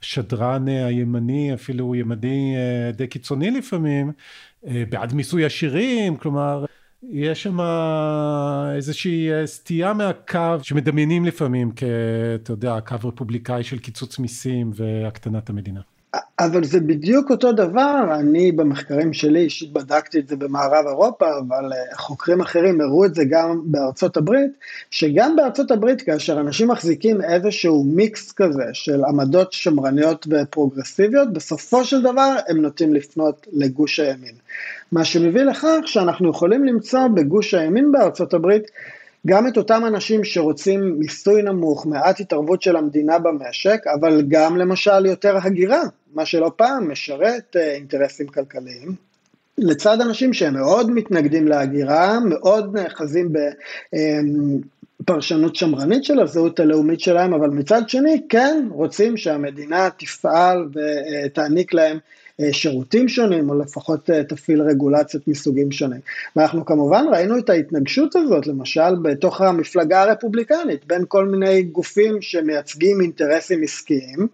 שדרן 0.00 0.68
הימני, 0.68 1.54
אפילו 1.54 1.94
ימני 1.94 2.56
די 2.92 3.06
קיצוני 3.06 3.50
לפעמים, 3.50 4.12
בעד 4.64 5.14
מיסוי 5.14 5.44
עשירים, 5.44 6.16
כלומר, 6.16 6.64
יש 7.10 7.42
שם 7.42 7.58
איזושהי 8.76 9.28
סטייה 9.46 9.92
מהקו 9.92 10.56
שמדמיינים 10.62 11.24
לפעמים 11.24 11.70
כאתה 11.70 12.52
יודע, 12.52 12.80
קו 12.80 12.96
רפובליקאי 13.04 13.64
של 13.64 13.78
קיצוץ 13.78 14.18
מיסים 14.18 14.70
והקטנת 14.74 15.50
המדינה. 15.50 15.80
אבל 16.38 16.64
זה 16.64 16.80
בדיוק 16.80 17.30
אותו 17.30 17.52
דבר, 17.52 18.04
אני 18.20 18.52
במחקרים 18.52 19.12
שלי 19.12 19.40
אישית 19.40 19.72
בדקתי 19.72 20.18
את 20.18 20.28
זה 20.28 20.36
במערב 20.36 20.86
אירופה, 20.86 21.26
אבל 21.38 21.72
אה, 21.72 21.96
חוקרים 21.96 22.40
אחרים 22.40 22.80
הראו 22.80 23.04
את 23.04 23.14
זה 23.14 23.24
גם 23.30 23.60
בארצות 23.64 24.16
הברית, 24.16 24.50
שגם 24.90 25.36
בארצות 25.36 25.70
הברית 25.70 26.02
כאשר 26.02 26.40
אנשים 26.40 26.68
מחזיקים 26.68 27.20
איזשהו 27.22 27.84
מיקס 27.84 28.32
כזה 28.32 28.64
של 28.72 29.04
עמדות 29.04 29.52
שמרניות 29.52 30.26
ופרוגרסיביות, 30.30 31.32
בסופו 31.32 31.84
של 31.84 32.02
דבר 32.02 32.36
הם 32.48 32.56
נוטים 32.56 32.94
לפנות 32.94 33.46
לגוש 33.52 34.00
הימין. 34.00 34.34
מה 34.92 35.04
שמביא 35.04 35.42
לכך 35.42 35.78
שאנחנו 35.86 36.30
יכולים 36.30 36.64
למצוא 36.64 37.08
בגוש 37.08 37.54
הימין 37.54 37.92
בארצות 37.92 38.34
הברית 38.34 38.70
גם 39.26 39.46
את 39.46 39.56
אותם 39.56 39.82
אנשים 39.86 40.24
שרוצים 40.24 40.98
מיסוי 40.98 41.42
נמוך, 41.42 41.86
מעט 41.86 42.20
התערבות 42.20 42.62
של 42.62 42.76
המדינה 42.76 43.18
במשק, 43.18 43.78
אבל 43.94 44.22
גם 44.28 44.56
למשל 44.56 45.06
יותר 45.06 45.36
הגירה, 45.42 45.82
מה 46.14 46.26
שלא 46.26 46.50
פעם 46.56 46.92
משרת 46.92 47.56
אה, 47.56 47.74
אינטרסים 47.74 48.26
כלכליים. 48.26 48.94
לצד 49.58 50.00
אנשים 50.00 50.32
שהם 50.32 50.54
מאוד 50.54 50.90
מתנגדים 50.90 51.48
להגירה, 51.48 52.18
מאוד 52.20 52.76
נאחזים 52.78 53.32
בפרשנות 55.02 55.50
אמ, 55.50 55.54
שמרנית 55.54 56.04
של 56.04 56.20
הזהות 56.20 56.60
הלאומית 56.60 57.00
שלהם, 57.00 57.34
אבל 57.34 57.50
מצד 57.50 57.88
שני 57.88 58.22
כן 58.28 58.68
רוצים 58.70 59.16
שהמדינה 59.16 59.88
תפעל 59.98 60.68
ותעניק 61.24 61.74
להם 61.74 61.96
אה, 61.96 62.02
שירותים 62.52 63.08
שונים, 63.08 63.50
או 63.50 63.58
לפחות 63.58 64.10
אה, 64.10 64.24
תפעיל 64.24 64.62
רגולציות 64.62 65.28
מסוגים 65.28 65.72
שונים. 65.72 66.00
ואנחנו 66.36 66.64
כמובן 66.64 67.04
ראינו 67.12 67.38
את 67.38 67.50
ההתנגשות 67.50 68.16
הזאת, 68.16 68.46
למשל 68.46 68.94
בתוך 69.02 69.40
המפלגה 69.40 70.02
הרפובליקנית, 70.02 70.86
בין 70.86 71.04
כל 71.08 71.28
מיני 71.28 71.62
גופים 71.62 72.22
שמייצגים 72.22 73.00
אינטרסים 73.00 73.62
עסקיים, 73.62 74.26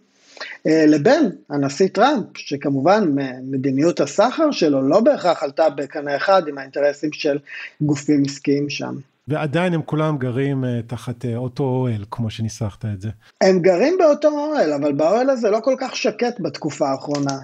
אה, 0.67 0.85
לבין 0.87 1.31
הנשיא 1.51 1.89
טראמפ, 1.89 2.27
שכמובן 2.35 3.15
מדיניות 3.43 4.01
הסחר 4.01 4.51
שלו 4.51 4.89
לא 4.89 5.01
בהכרח 5.01 5.43
עלתה 5.43 5.71
בקנה 5.71 6.17
אחד 6.17 6.49
עם 6.49 6.59
האינטרסים 6.59 7.13
של 7.13 7.39
גופים 7.81 8.23
עסקיים 8.27 8.71
שם. 8.71 8.95
ועדיין 9.29 9.75
הם 9.75 9.83
כולם 9.83 10.19
גרים 10.19 10.65
תחת 10.87 11.25
אותו 11.37 11.65
אוהל, 11.65 12.05
כמו 12.11 12.31
שניסחת 12.31 12.85
את 12.85 13.01
זה. 13.01 13.09
הם 13.41 13.59
גרים 13.59 13.97
באותו 13.99 14.29
אוהל, 14.29 14.73
אבל 14.73 14.93
באוהל 14.93 15.31
הזה 15.31 15.51
לא 15.51 15.61
כל 15.61 15.75
כך 15.79 15.97
שקט 15.97 16.41
בתקופה 16.41 16.89
האחרונה. 16.89 17.39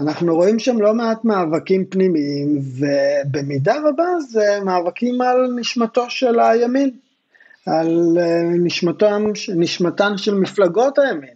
אנחנו 0.00 0.34
רואים 0.34 0.58
שם 0.58 0.80
לא 0.80 0.94
מעט 0.94 1.24
מאבקים 1.24 1.84
פנימיים, 1.84 2.58
ובמידה 2.78 3.74
רבה 3.84 4.20
זה 4.30 4.58
מאבקים 4.64 5.20
על 5.20 5.52
נשמתו 5.56 6.10
של 6.10 6.40
הימין, 6.40 6.90
על 7.66 8.18
אה, 8.20 8.42
נשמתם, 8.42 9.24
נשמתן 9.56 10.16
של 10.16 10.34
מפלגות 10.34 10.98
הימין. 10.98 11.34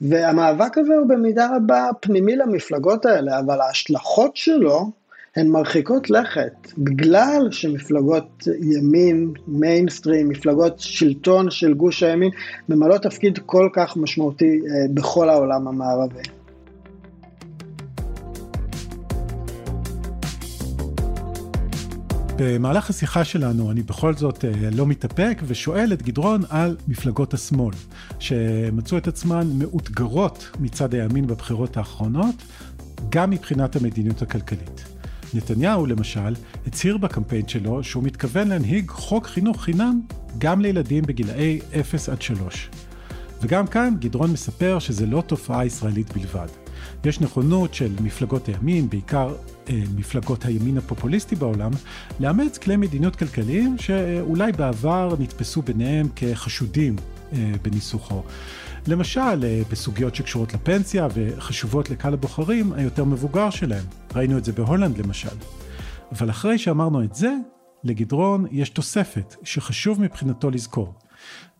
והמאבק 0.00 0.78
הזה 0.78 0.94
הוא 0.94 1.08
במידה 1.08 1.48
רבה 1.56 1.88
פנימי 2.00 2.36
למפלגות 2.36 3.06
האלה, 3.06 3.38
אבל 3.38 3.60
ההשלכות 3.60 4.36
שלו 4.36 4.90
הן 5.36 5.48
מרחיקות 5.48 6.10
לכת, 6.10 6.72
בגלל 6.78 7.48
שמפלגות 7.50 8.48
ימין, 8.60 9.32
מיינסטרים, 9.48 10.28
מפלגות 10.28 10.74
שלטון 10.78 11.50
של 11.50 11.74
גוש 11.74 12.02
הימין, 12.02 12.30
ממלאות 12.68 13.02
תפקיד 13.02 13.38
כל 13.46 13.68
כך 13.72 13.96
משמעותי 13.96 14.60
אה, 14.70 14.86
בכל 14.94 15.28
העולם 15.28 15.68
המערבי. 15.68 16.35
במהלך 22.38 22.90
השיחה 22.90 23.24
שלנו 23.24 23.70
אני 23.70 23.82
בכל 23.82 24.14
זאת 24.14 24.44
אה, 24.44 24.50
לא 24.72 24.86
מתאפק 24.86 25.42
ושואל 25.46 25.92
את 25.92 26.02
גדרון 26.02 26.42
על 26.48 26.76
מפלגות 26.88 27.34
השמאל, 27.34 27.74
שמצאו 28.18 28.98
את 28.98 29.08
עצמן 29.08 29.48
מאותגרות 29.58 30.50
מצד 30.60 30.94
הימין 30.94 31.26
בבחירות 31.26 31.76
האחרונות, 31.76 32.34
גם 33.08 33.30
מבחינת 33.30 33.76
המדיניות 33.76 34.22
הכלכלית. 34.22 34.84
נתניהו, 35.34 35.86
למשל, 35.86 36.34
הצהיר 36.66 36.96
בקמפיין 36.96 37.48
שלו 37.48 37.84
שהוא 37.84 38.02
מתכוון 38.02 38.48
להנהיג 38.48 38.90
חוק 38.90 39.26
חינוך 39.26 39.62
חינם 39.62 40.00
גם 40.38 40.60
לילדים 40.60 41.04
בגילאי 41.04 41.60
0 41.80 42.08
עד 42.08 42.22
3. 42.22 42.70
וגם 43.42 43.66
כאן 43.66 43.94
גדרון 43.98 44.32
מספר 44.32 44.78
שזה 44.78 45.06
לא 45.06 45.22
תופעה 45.26 45.66
ישראלית 45.66 46.16
בלבד. 46.16 46.48
יש 47.04 47.20
נכונות 47.20 47.74
של 47.74 47.92
מפלגות 48.00 48.48
הימין, 48.48 48.90
בעיקר 48.90 49.34
מפלגות 49.96 50.44
הימין 50.44 50.78
הפופוליסטי 50.78 51.36
בעולם, 51.36 51.70
לאמץ 52.20 52.58
כלי 52.58 52.76
מדיניות 52.76 53.16
כלכליים 53.16 53.78
שאולי 53.78 54.52
בעבר 54.52 55.14
נתפסו 55.18 55.62
ביניהם 55.62 56.08
כחשודים 56.16 56.96
אה, 57.32 57.52
בניסוחו. 57.62 58.22
למשל, 58.86 59.44
אה, 59.44 59.62
בסוגיות 59.70 60.14
שקשורות 60.14 60.54
לפנסיה 60.54 61.08
וחשובות 61.14 61.90
לקהל 61.90 62.14
הבוחרים 62.14 62.72
היותר 62.72 63.04
מבוגר 63.04 63.50
שלהם. 63.50 63.84
ראינו 64.14 64.38
את 64.38 64.44
זה 64.44 64.52
בהולנד 64.52 64.98
למשל. 64.98 65.36
אבל 66.12 66.30
אחרי 66.30 66.58
שאמרנו 66.58 67.04
את 67.04 67.14
זה, 67.14 67.34
לגדרון 67.84 68.46
יש 68.50 68.70
תוספת 68.70 69.36
שחשוב 69.42 70.00
מבחינתו 70.00 70.50
לזכור. 70.50 70.94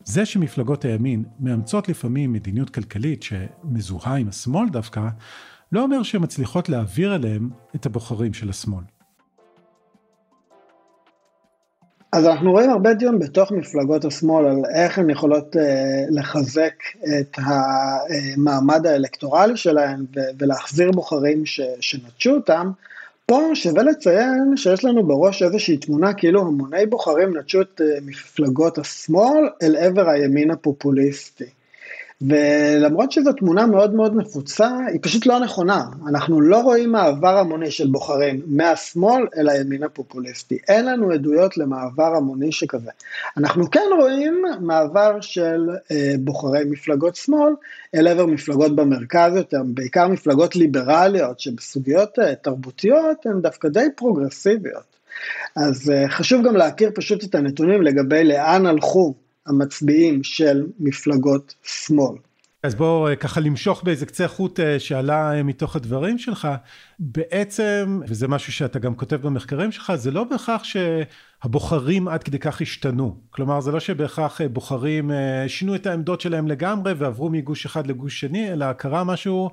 זה 0.05 0.27
שמפלגות 0.27 0.85
הימין 0.85 1.25
מאמצות 1.40 1.88
לפעמים 1.88 2.33
מדיניות 2.33 2.71
כלכלית 2.71 3.23
שמזוהה 3.23 4.16
עם 4.16 4.29
השמאל 4.29 4.69
דווקא, 4.69 5.09
לא 5.72 5.83
אומר 5.83 6.02
שהן 6.02 6.22
מצליחות 6.22 6.68
להעביר 6.68 7.14
אליהם 7.14 7.50
את 7.76 7.87
הבוחרים 7.87 8.35
של 8.35 8.50
השמאל. 8.50 8.83
אז 12.12 12.26
אנחנו 12.26 12.52
רואים 12.52 12.70
הרבה 12.70 12.94
דיון 12.94 13.18
בתוך 13.18 13.52
מפלגות 13.52 14.05
השמאל 14.05 14.46
על 14.46 14.62
איך 14.74 14.98
הן 14.98 15.11
יכולות 15.11 15.57
אה, 15.57 16.05
לחזק 16.11 16.74
את 17.20 17.37
המעמד 17.37 18.87
האלקטורלי 18.87 19.57
שלהן 19.57 20.07
ולהחזיר 20.38 20.90
בוחרים 20.90 21.46
ש, 21.46 21.61
שנטשו 21.81 22.31
אותם. 22.31 22.70
פה 23.26 23.50
שווה 23.55 23.83
לציין 23.83 24.57
שיש 24.57 24.85
לנו 24.85 25.07
בראש 25.07 25.42
איזושהי 25.42 25.76
תמונה 25.76 26.14
כאילו 26.14 26.40
המוני 26.40 26.87
בוחרים 26.87 27.37
נטשו 27.37 27.61
את 27.61 27.81
אה, 27.81 27.98
מפלגות 28.02 28.79
השמאל 28.79 29.48
אל 29.62 29.76
עבר 29.76 30.09
הימין 30.09 30.50
הפופוליסטי. 30.50 31.56
ולמרות 32.20 33.12
שזו 33.12 33.33
תמונה 33.33 33.66
מאוד 33.66 33.94
מאוד 33.94 34.16
נפוצה, 34.16 34.70
היא 34.92 35.00
פשוט 35.02 35.26
לא 35.26 35.40
נכונה. 35.40 35.85
אנחנו 36.09 36.40
לא 36.40 36.61
רואים 36.61 36.92
מעבר 36.92 37.38
המוני 37.38 37.70
של 37.70 37.87
בוחרים 37.87 38.42
מהשמאל 38.46 39.26
אל 39.38 39.48
הימין 39.48 39.83
הפופוליסטי. 39.83 40.59
אין 40.68 40.87
לנו 40.87 41.11
עדויות 41.11 41.57
למעבר 41.57 42.16
המוני 42.16 42.52
שכזה. 42.52 42.90
אנחנו 43.37 43.70
כן 43.70 43.88
רואים 44.00 44.42
מעבר 44.61 45.20
של 45.20 45.68
אה, 45.90 46.14
בוחרי 46.20 46.64
מפלגות 46.64 47.16
שמאל 47.16 47.52
אל 47.94 48.09
עבר 48.09 48.26
מפלגות 48.26 48.76
במרכז 48.76 49.37
יותר, 49.37 49.62
בעיקר 49.66 50.09
מפלגות 50.09 50.57
ליברליות 50.57 51.40
שבסוגיות 51.40 52.18
אה, 52.18 52.35
תרבותיות 52.35 53.26
הן 53.26 53.40
דווקא 53.40 53.68
די 53.68 53.87
פרוגרסיביות. 53.96 54.96
אז 55.57 55.90
אה, 55.90 56.09
חשוב 56.09 56.46
גם 56.46 56.57
להכיר 56.57 56.90
פשוט 56.94 57.24
את 57.24 57.35
הנתונים 57.35 57.83
לגבי 57.83 58.24
לאן 58.24 58.66
הלכו 58.66 59.14
המצביעים 59.47 60.23
של 60.23 60.67
מפלגות 60.79 61.55
שמאל. 61.63 62.17
אז 62.66 62.74
בואו 62.74 63.09
אה, 63.09 63.16
ככה 63.16 63.40
למשוך 63.40 63.83
באיזה 63.83 64.07
קצה 64.07 64.29
חוט 64.29 64.61
אה, 64.61 64.79
שעלה 64.79 65.33
אה, 65.35 65.42
מתוך 65.42 65.76
הדברים 65.76 66.18
שלך, 66.18 66.48
בעצם, 66.98 68.00
וזה 68.09 68.29
משהו 68.29 68.52
שאתה 68.52 68.79
גם 68.79 68.94
כותב 68.94 69.16
במחקרים 69.16 69.72
שלך, 69.72 69.92
זה 69.94 70.11
לא 70.11 70.24
בהכרח 70.24 70.62
שהבוחרים 70.64 72.09
עד 72.09 72.22
כדי 72.22 72.38
כך 72.38 72.61
השתנו. 72.61 73.16
כלומר, 73.31 73.61
זה 73.61 73.72
לא 73.72 73.81
שבהכרח 73.81 74.40
בוחרים 74.52 75.11
שינו 75.48 75.74
את 75.74 75.87
העמדות 75.87 76.20
שלהם 76.20 76.48
לגמרי 76.48 76.92
ועברו 76.92 77.29
מגוש 77.31 77.66
אחד 77.66 77.87
לגוש 77.87 78.20
שני, 78.20 78.52
אלא 78.52 78.72
קרה 78.72 79.05
משהו 79.05 79.50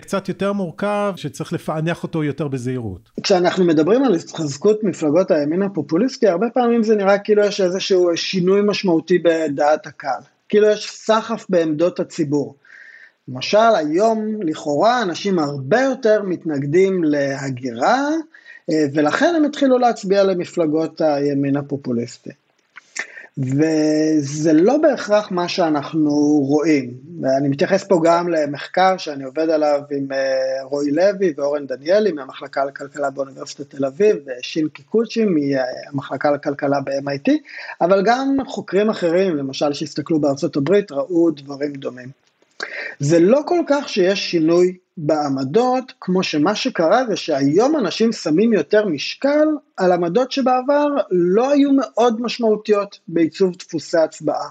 קצת 0.00 0.28
יותר 0.28 0.52
מורכב, 0.52 1.12
שצריך 1.16 1.52
לפענח 1.52 2.02
אותו 2.02 2.24
יותר 2.24 2.48
בזהירות. 2.48 3.10
כשאנחנו 3.22 3.64
מדברים 3.64 4.04
על 4.04 4.14
התחזקות 4.14 4.84
מפלגות 4.84 5.30
הימין 5.30 5.62
הפופוליסטי, 5.62 6.28
הרבה 6.28 6.46
פעמים 6.54 6.82
זה 6.82 6.96
נראה 6.96 7.18
כאילו 7.18 7.44
יש 7.44 7.60
איזשהו 7.60 8.10
שינוי 8.16 8.60
משמעותי 8.64 9.18
בדעת 9.18 9.86
הקהל. 9.86 10.35
כאילו 10.48 10.68
יש 10.70 10.90
סחף 10.90 11.46
בעמדות 11.48 12.00
הציבור. 12.00 12.56
למשל, 13.28 13.74
היום 13.76 14.42
לכאורה 14.42 15.02
אנשים 15.02 15.38
הרבה 15.38 15.80
יותר 15.80 16.22
מתנגדים 16.22 17.04
להגירה, 17.04 18.08
אה, 18.70 18.84
ולכן 18.94 19.34
הם 19.36 19.44
התחילו 19.44 19.78
להצביע 19.78 20.24
למפלגות 20.24 21.00
הימין 21.00 21.56
הפופוליסטי. 21.56 22.30
וזה 23.38 24.52
לא 24.52 24.76
בהכרח 24.78 25.30
מה 25.30 25.48
שאנחנו 25.48 26.10
רואים. 26.46 26.94
ואני 27.22 27.48
מתייחס 27.48 27.84
פה 27.84 28.00
גם 28.04 28.28
למחקר 28.28 28.96
שאני 28.96 29.24
עובד 29.24 29.50
עליו 29.50 29.80
עם 29.90 30.12
אה, 30.12 30.62
רועי 30.62 30.90
לוי 30.90 31.34
ואורן 31.36 31.66
דניאלי 31.66 32.12
מהמחלקה 32.12 32.64
לכלכלה 32.64 33.10
באוניברסיטת 33.10 33.70
תל 33.70 33.84
אביב, 33.84 34.16
ושין 34.26 34.68
קיקוצ'י 34.68 35.24
מהמחלקה 35.24 36.30
לכלכלה 36.30 36.80
ב-MIT, 36.80 37.32
אבל 37.80 38.02
גם 38.04 38.36
חוקרים 38.46 38.90
אחרים, 38.90 39.36
למשל 39.36 39.72
שהסתכלו 39.72 40.20
בארצות 40.20 40.56
הברית, 40.56 40.92
ראו 40.92 41.30
דברים 41.30 41.72
דומים. 41.72 42.25
זה 42.98 43.18
לא 43.18 43.40
כל 43.46 43.60
כך 43.68 43.88
שיש 43.88 44.30
שינוי 44.30 44.76
בעמדות, 44.96 45.92
כמו 46.00 46.22
שמה 46.22 46.54
שקרה 46.54 47.06
זה 47.08 47.16
שהיום 47.16 47.76
אנשים 47.76 48.12
שמים 48.12 48.52
יותר 48.52 48.86
משקל 48.86 49.48
על 49.76 49.92
עמדות 49.92 50.32
שבעבר 50.32 50.86
לא 51.10 51.50
היו 51.50 51.70
מאוד 51.72 52.20
משמעותיות 52.20 52.98
בעיצוב 53.08 53.56
דפוסי 53.56 53.98
הצבעה. 53.98 54.48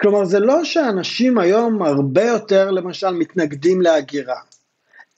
כלומר, 0.00 0.24
זה 0.24 0.40
לא 0.40 0.64
שאנשים 0.64 1.38
היום 1.38 1.82
הרבה 1.82 2.24
יותר 2.24 2.70
למשל 2.70 3.10
מתנגדים 3.10 3.82
להגירה, 3.82 4.40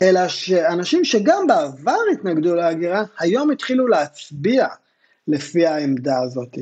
אלא 0.02 0.28
שאנשים 0.28 1.04
שגם 1.04 1.46
בעבר 1.46 1.98
התנגדו 2.12 2.54
להגירה, 2.54 3.04
היום 3.18 3.50
התחילו 3.50 3.86
להצביע 3.86 4.66
לפי 5.28 5.66
העמדה 5.66 6.20
הזאת. 6.22 6.58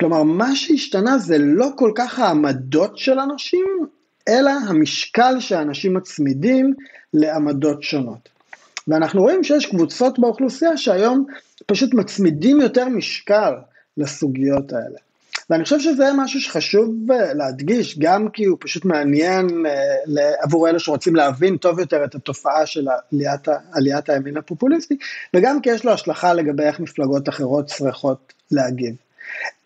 כלומר, 0.00 0.22
מה 0.22 0.56
שהשתנה 0.56 1.18
זה 1.18 1.38
לא 1.38 1.68
כל 1.76 1.92
כך 1.94 2.18
העמדות 2.18 2.98
של 2.98 3.18
אנשים, 3.18 3.86
אלא 4.30 4.50
המשקל 4.68 5.40
שאנשים 5.40 5.94
מצמידים 5.94 6.74
לעמדות 7.14 7.82
שונות. 7.82 8.28
ואנחנו 8.88 9.22
רואים 9.22 9.44
שיש 9.44 9.66
קבוצות 9.66 10.18
באוכלוסייה 10.18 10.76
שהיום 10.76 11.26
פשוט 11.66 11.94
מצמידים 11.94 12.60
יותר 12.60 12.88
משקל 12.88 13.52
לסוגיות 13.96 14.72
האלה. 14.72 14.98
ואני 15.50 15.64
חושב 15.64 15.80
שזה 15.80 16.10
משהו 16.16 16.40
שחשוב 16.40 17.12
אה, 17.12 17.34
להדגיש, 17.34 17.98
גם 17.98 18.28
כי 18.28 18.44
הוא 18.44 18.56
פשוט 18.60 18.84
מעניין 18.84 19.66
אה, 19.66 20.32
עבור 20.40 20.68
אלה 20.68 20.78
שרוצים 20.78 21.16
להבין 21.16 21.56
טוב 21.56 21.78
יותר 21.78 22.04
את 22.04 22.14
התופעה 22.14 22.66
של 22.66 22.88
עליית, 23.12 23.48
עליית 23.72 24.08
הימין 24.08 24.36
הפופוליסטי, 24.36 24.96
וגם 25.34 25.60
כי 25.60 25.70
יש 25.70 25.84
לו 25.84 25.92
השלכה 25.92 26.34
לגבי 26.34 26.62
איך 26.62 26.80
מפלגות 26.80 27.28
אחרות 27.28 27.66
צריכות 27.66 28.32
להגיב. 28.50 28.94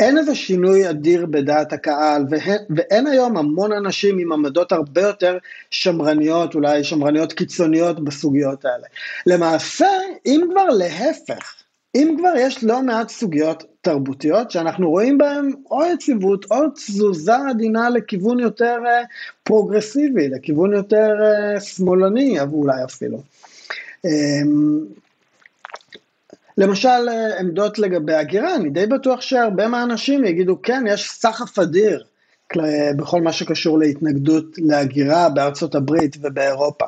אין 0.00 0.18
איזה 0.18 0.34
שינוי 0.34 0.90
אדיר 0.90 1.26
בדעת 1.26 1.72
הקהל, 1.72 2.24
והן, 2.30 2.58
ואין 2.76 3.06
היום 3.06 3.36
המון 3.36 3.72
אנשים 3.72 4.18
עם 4.18 4.32
עמדות 4.32 4.72
הרבה 4.72 5.00
יותר 5.00 5.38
שמרניות, 5.70 6.54
אולי 6.54 6.84
שמרניות 6.84 7.32
קיצוניות 7.32 8.04
בסוגיות 8.04 8.64
האלה. 8.64 8.86
למעשה, 9.26 9.88
אם 10.26 10.40
כבר 10.50 10.64
להפך, 10.64 11.54
אם 11.94 12.16
כבר 12.18 12.32
יש 12.38 12.64
לא 12.64 12.82
מעט 12.82 13.08
סוגיות 13.08 13.64
תרבותיות 13.80 14.50
שאנחנו 14.50 14.90
רואים 14.90 15.18
בהן 15.18 15.52
או 15.70 15.84
יציבות 15.84 16.46
או 16.50 16.70
תזוזה 16.74 17.36
עדינה 17.50 17.90
לכיוון 17.90 18.40
יותר 18.40 18.76
אה, 18.86 19.02
פרוגרסיבי, 19.42 20.28
לכיוון 20.28 20.72
יותר 20.72 21.10
אה, 21.24 21.60
שמאלני 21.60 22.40
אולי 22.40 22.84
אפילו. 22.84 23.18
למשל 26.58 27.08
אה, 27.08 27.38
עמדות 27.38 27.78
לגבי 27.78 28.14
הגירה, 28.14 28.54
אני 28.54 28.70
די 28.70 28.86
בטוח 28.86 29.20
שהרבה 29.20 29.68
מהאנשים 29.68 30.24
יגידו 30.24 30.62
כן, 30.62 30.84
יש 30.88 31.10
סחף 31.10 31.58
אדיר 31.58 32.04
בכל 32.96 33.22
מה 33.22 33.32
שקשור 33.32 33.78
להתנגדות 33.78 34.44
להגירה 34.58 35.28
בארצות 35.28 35.74
הברית 35.74 36.16
ובאירופה. 36.22 36.84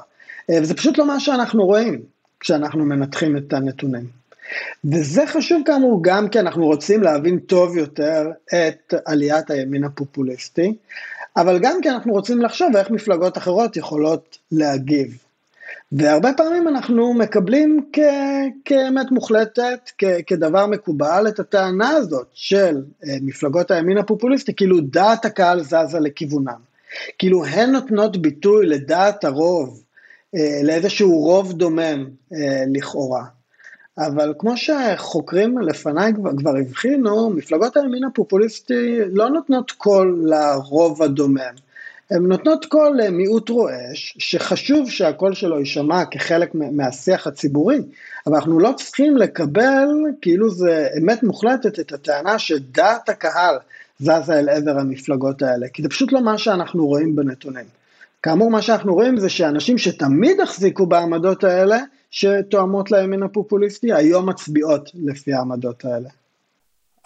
וזה 0.51 0.75
פשוט 0.75 0.99
לא 0.99 1.07
מה 1.07 1.21
שאנחנו 1.21 1.67
רואים 1.67 2.03
כשאנחנו 2.41 2.85
מנתחים 2.85 3.37
את 3.37 3.53
הנתונים. 3.53 4.07
וזה 4.85 5.27
חשוב 5.27 5.63
כאמור 5.67 6.01
גם 6.03 6.29
כי 6.29 6.41
אנחנו 6.41 6.67
רוצים 6.67 7.03
להבין 7.03 7.39
טוב 7.39 7.77
יותר 7.77 8.31
את 8.47 8.95
עליית 9.05 9.51
הימין 9.51 9.85
הפופוליסטי, 9.85 10.75
אבל 11.37 11.59
גם 11.59 11.79
כי 11.83 11.91
אנחנו 11.91 12.13
רוצים 12.13 12.43
לחשוב 12.43 12.77
איך 12.77 12.91
מפלגות 12.91 13.39
אחרות 13.39 13.77
יכולות 13.77 14.39
להגיב. 14.53 15.26
והרבה 15.93 16.33
פעמים 16.37 16.69
אנחנו 16.69 17.15
מקבלים 17.15 17.91
כ, 17.93 17.99
כאמת 18.65 19.11
מוחלטת, 19.11 19.91
כ, 19.99 20.05
כדבר 20.27 20.67
מקובל, 20.67 21.25
את 21.29 21.41
הטענה 21.41 21.89
הזאת 21.89 22.27
של 22.33 22.83
אה, 23.05 23.17
מפלגות 23.23 23.71
הימין 23.71 23.99
הפופוליסטי, 23.99 24.55
כאילו 24.55 24.81
דעת 24.81 25.25
הקהל 25.25 25.63
זזה 25.63 26.01
לכיוונם. 26.01 26.61
כאילו 27.19 27.45
הן 27.45 27.71
נותנות 27.71 28.17
ביטוי 28.17 28.67
לדעת 28.67 29.25
הרוב, 29.25 29.83
אה, 30.35 30.61
לאיזשהו 30.63 31.19
רוב 31.19 31.53
דומם 31.53 32.07
אה, 32.33 32.65
לכאורה. 32.73 33.25
אבל 33.99 34.35
כמו 34.39 34.57
שחוקרים 34.57 35.59
לפניי 35.59 36.13
כבר, 36.39 36.57
הבחינו, 36.57 37.31
מפלגות 37.31 37.77
הימין 37.77 38.05
הפופוליסטי 38.05 38.99
לא 39.13 39.31
נותנות 39.31 39.71
קול 39.71 40.23
לרוב 40.25 41.03
הדומם. 41.03 41.66
הן 42.11 42.27
נותנות 42.27 42.65
קול 42.65 43.01
למיעוט 43.03 43.49
רועש, 43.49 44.17
שחשוב 44.19 44.91
שהקול 44.91 45.35
שלו 45.35 45.59
יישמע 45.59 46.05
כחלק 46.11 46.51
מהשיח 46.55 47.27
הציבורי, 47.27 47.79
אבל 48.27 48.37
אנחנו 48.37 48.61
לא 48.61 48.73
צריכים 48.77 49.17
לקבל 49.17 49.89
כאילו 50.21 50.51
זה 50.51 50.89
אמת 51.03 51.23
מוחלטת 51.23 51.81
את 51.81 51.93
הטענה 51.93 52.39
שדעת 52.39 53.09
הקהל 53.09 53.57
זזה 53.99 54.39
אל 54.39 54.49
עבר 54.49 54.79
המפלגות 54.79 55.43
האלה, 55.43 55.69
כי 55.69 55.83
זה 55.83 55.89
פשוט 55.89 56.13
לא 56.13 56.21
מה 56.21 56.39
שאנחנו 56.39 56.87
רואים 56.87 57.17
בנתונים. 57.17 57.65
כאמור, 58.23 58.51
מה 58.51 58.63
שאנחנו 58.63 58.95
רואים 58.95 59.17
זה 59.17 59.29
שאנשים 59.29 59.79
שתמיד 59.79 60.41
החזיקו 60.41 60.87
בעמדות 60.87 61.45
האלה, 61.45 61.79
שתואמות 62.11 62.91
לימין 62.91 63.23
הפופוליסטי, 63.23 63.93
היום 63.93 64.29
מצביעות 64.29 64.91
לפי 64.95 65.33
העמדות 65.33 65.85
האלה. 65.85 66.09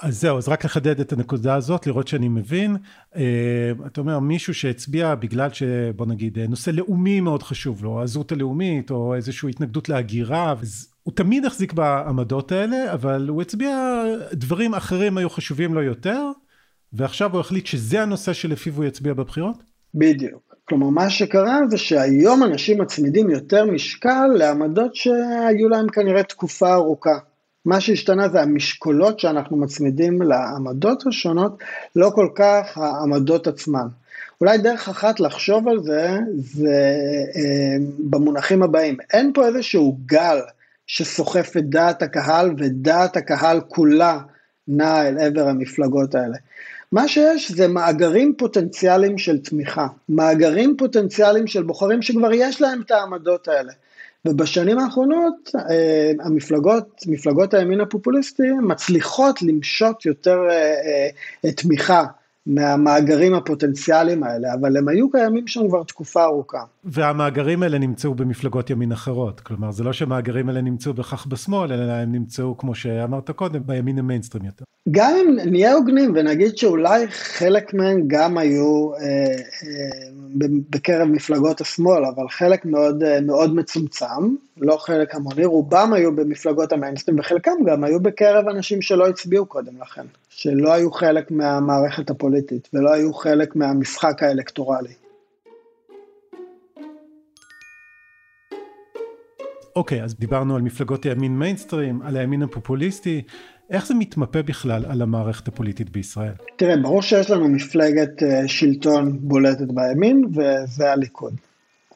אז 0.01 0.21
זהו, 0.21 0.39
אז 0.39 0.49
רק 0.49 0.65
לחדד 0.65 1.01
את 1.01 1.13
הנקודה 1.13 1.55
הזאת, 1.55 1.87
לראות 1.87 2.09
שאני 2.09 2.29
מבין. 2.29 2.77
Uh, 3.13 3.17
אתה 3.87 4.01
אומר, 4.01 4.19
מישהו 4.19 4.55
שהצביע 4.55 5.15
בגלל 5.15 5.51
שבוא 5.51 6.07
נגיד 6.07 6.39
נושא 6.39 6.71
לאומי 6.71 7.21
מאוד 7.21 7.43
חשוב 7.43 7.85
לו, 7.85 8.03
הזהות 8.03 8.33
הלאומית, 8.33 8.91
או 8.91 9.15
איזושהי 9.15 9.51
התנגדות 9.51 9.89
להגירה, 9.89 10.55
הוא 11.03 11.15
תמיד 11.15 11.45
החזיק 11.45 11.73
בעמדות 11.73 12.53
האלה, 12.53 12.93
אבל 12.93 13.29
הוא 13.29 13.43
הצביע, 13.43 14.03
דברים 14.33 14.75
אחרים 14.75 15.19
היו 15.19 15.31
חשובים 15.31 15.75
לו 15.75 15.83
יותר, 15.83 16.23
ועכשיו 16.93 17.33
הוא 17.33 17.41
החליט 17.41 17.67
שזה 17.67 18.03
הנושא 18.03 18.33
שלפיו 18.33 18.75
הוא 18.77 18.85
יצביע 18.85 19.15
בבחירות? 19.15 19.63
בדיוק. 19.95 20.51
כלומר, 20.65 20.89
מה 20.89 21.11
שקרה 21.11 21.59
זה 21.69 21.79
שהיום 21.79 22.43
אנשים 22.43 22.81
מצמידים 22.81 23.31
יותר 23.31 23.65
משקל 23.65 24.27
לעמדות 24.37 24.95
שהיו 24.95 25.69
להם 25.71 25.89
כנראה 25.89 26.23
תקופה 26.23 26.75
ארוכה. 26.75 27.19
מה 27.65 27.81
שהשתנה 27.81 28.29
זה 28.29 28.43
המשקולות 28.43 29.21
שאנחנו 29.21 29.57
מצמידים 29.57 30.23
לעמדות 30.23 31.07
השונות, 31.07 31.59
לא 31.97 32.11
כל 32.15 32.29
כך 32.35 32.79
העמדות 32.79 33.47
עצמן. 33.47 33.87
אולי 34.41 34.59
דרך 34.59 34.89
אחת 34.89 35.21
לחשוב 35.21 35.69
על 35.69 35.83
זה, 35.83 36.19
זה 36.35 36.97
אה, 37.37 37.77
במונחים 37.99 38.63
הבאים. 38.63 38.97
אין 39.13 39.33
פה 39.35 39.47
איזשהו 39.47 39.99
גל 40.07 40.39
שסוחף 40.87 41.57
את 41.57 41.71
דעת 41.71 42.03
הקהל, 42.03 42.55
ודעת 42.59 43.17
הקהל 43.17 43.61
כולה 43.69 44.19
נעה 44.69 45.09
אל 45.09 45.19
עבר 45.19 45.49
המפלגות 45.49 46.15
האלה. 46.15 46.37
מה 46.93 47.09
שיש 47.09 47.53
זה 47.53 47.69
מאגרים 47.69 48.35
פוטנציאליים 48.39 49.19
של 49.19 49.39
תמיכה, 49.39 49.87
מאגרים 50.09 50.77
פוטנציאליים 50.79 51.47
של 51.47 51.63
בוחרים 51.63 52.03
שכבר 52.03 52.33
יש 52.33 52.61
להם 52.61 52.81
את 52.81 52.91
העמדות 52.91 53.49
האלה. 53.49 53.73
ובשנים 54.25 54.79
האחרונות 54.79 55.51
אה, 55.71 56.13
המפלגות, 56.21 57.03
מפלגות 57.07 57.55
הימין 57.55 57.81
הפופוליסטי 57.81 58.53
מצליחות 58.63 59.43
למשות 59.43 60.07
יותר 60.07 60.39
אה, 60.51 61.09
אה, 61.45 61.53
תמיכה 61.53 62.05
מהמאגרים 62.47 63.35
הפוטנציאליים 63.35 64.23
האלה, 64.23 64.55
אבל 64.55 64.77
הם 64.77 64.89
היו 64.89 65.11
קיימים 65.11 65.47
שם 65.47 65.69
כבר 65.69 65.83
תקופה 65.83 66.25
ארוכה. 66.25 66.63
והמאגרים 66.85 67.63
האלה 67.63 67.79
נמצאו 67.79 68.15
במפלגות 68.15 68.71
ימין 68.71 68.93
אחרות, 68.93 69.41
כלומר 69.41 69.71
זה 69.71 69.85
לא 69.85 69.93
שהמאגרים 69.93 70.49
האלה 70.49 70.61
נמצאו 70.61 70.95
בכך 70.95 71.27
בשמאל, 71.27 71.73
אלא 71.73 71.93
הם 71.93 72.13
נמצאו, 72.13 72.59
כמו 72.59 72.75
שאמרת 72.75 73.31
קודם, 73.31 73.61
בימין 73.67 73.99
המיינסטרים 73.99 74.45
יותר. 74.45 74.65
גם 74.91 75.13
אם 75.17 75.51
נהיה 75.51 75.73
הוגנים 75.73 76.13
ונגיד 76.15 76.57
שאולי 76.57 77.09
חלק 77.09 77.75
מהם 77.75 78.03
גם 78.07 78.39
היו 78.39 78.95
אה, 78.95 79.01
אה, 79.01 80.49
בקרב 80.71 81.09
מפלגות 81.09 81.61
השמאל, 81.61 82.05
אבל 82.05 82.29
חלק 82.29 82.65
מאוד, 82.65 83.03
אה, 83.03 83.21
מאוד 83.21 83.55
מצומצם, 83.55 84.35
לא 84.57 84.77
חלק 84.77 85.15
המוני, 85.15 85.45
רובם 85.45 85.93
היו 85.93 86.17
במפלגות 86.17 86.73
המיינסטרים 86.73 87.19
וחלקם 87.19 87.65
גם 87.67 87.85
היו 87.85 88.01
בקרב 88.01 88.49
אנשים 88.49 88.83
שלא 88.83 89.09
הצביעו 89.09 89.47
קודם 89.47 89.73
לכן. 89.81 90.05
שלא 90.31 90.73
היו 90.73 90.91
חלק 90.91 91.31
מהמערכת 91.31 92.11
הפוליטית 92.11 92.69
ולא 92.73 92.93
היו 92.93 93.15
חלק 93.15 93.57
מהמשחק 93.57 94.23
האלקטורלי. 94.23 94.93
אוקיי, 99.77 100.01
okay, 100.01 100.05
אז 100.05 100.15
דיברנו 100.15 100.57
על 100.57 100.63
מפלגות 100.63 101.05
הימין 101.05 101.39
מיינסטרים, 101.39 102.03
על 102.03 102.17
הימין 102.17 102.43
הפופוליסטי, 102.43 103.23
איך 103.71 103.87
זה 103.87 103.95
מתמפה 103.95 104.43
בכלל 104.43 104.85
על 104.87 105.03
המערכת 105.03 105.49
הפוליטית 105.49 105.91
בישראל? 105.91 106.33
תראה, 106.57 106.77
ברור 106.77 107.03
שיש 107.03 107.31
לנו 107.31 107.49
מפלגת 107.49 108.23
אה, 108.23 108.49
שלטון 108.49 109.19
בולטת 109.21 109.69
בימין, 109.69 110.25
וזה 110.35 110.93
הליכוד. 110.93 111.35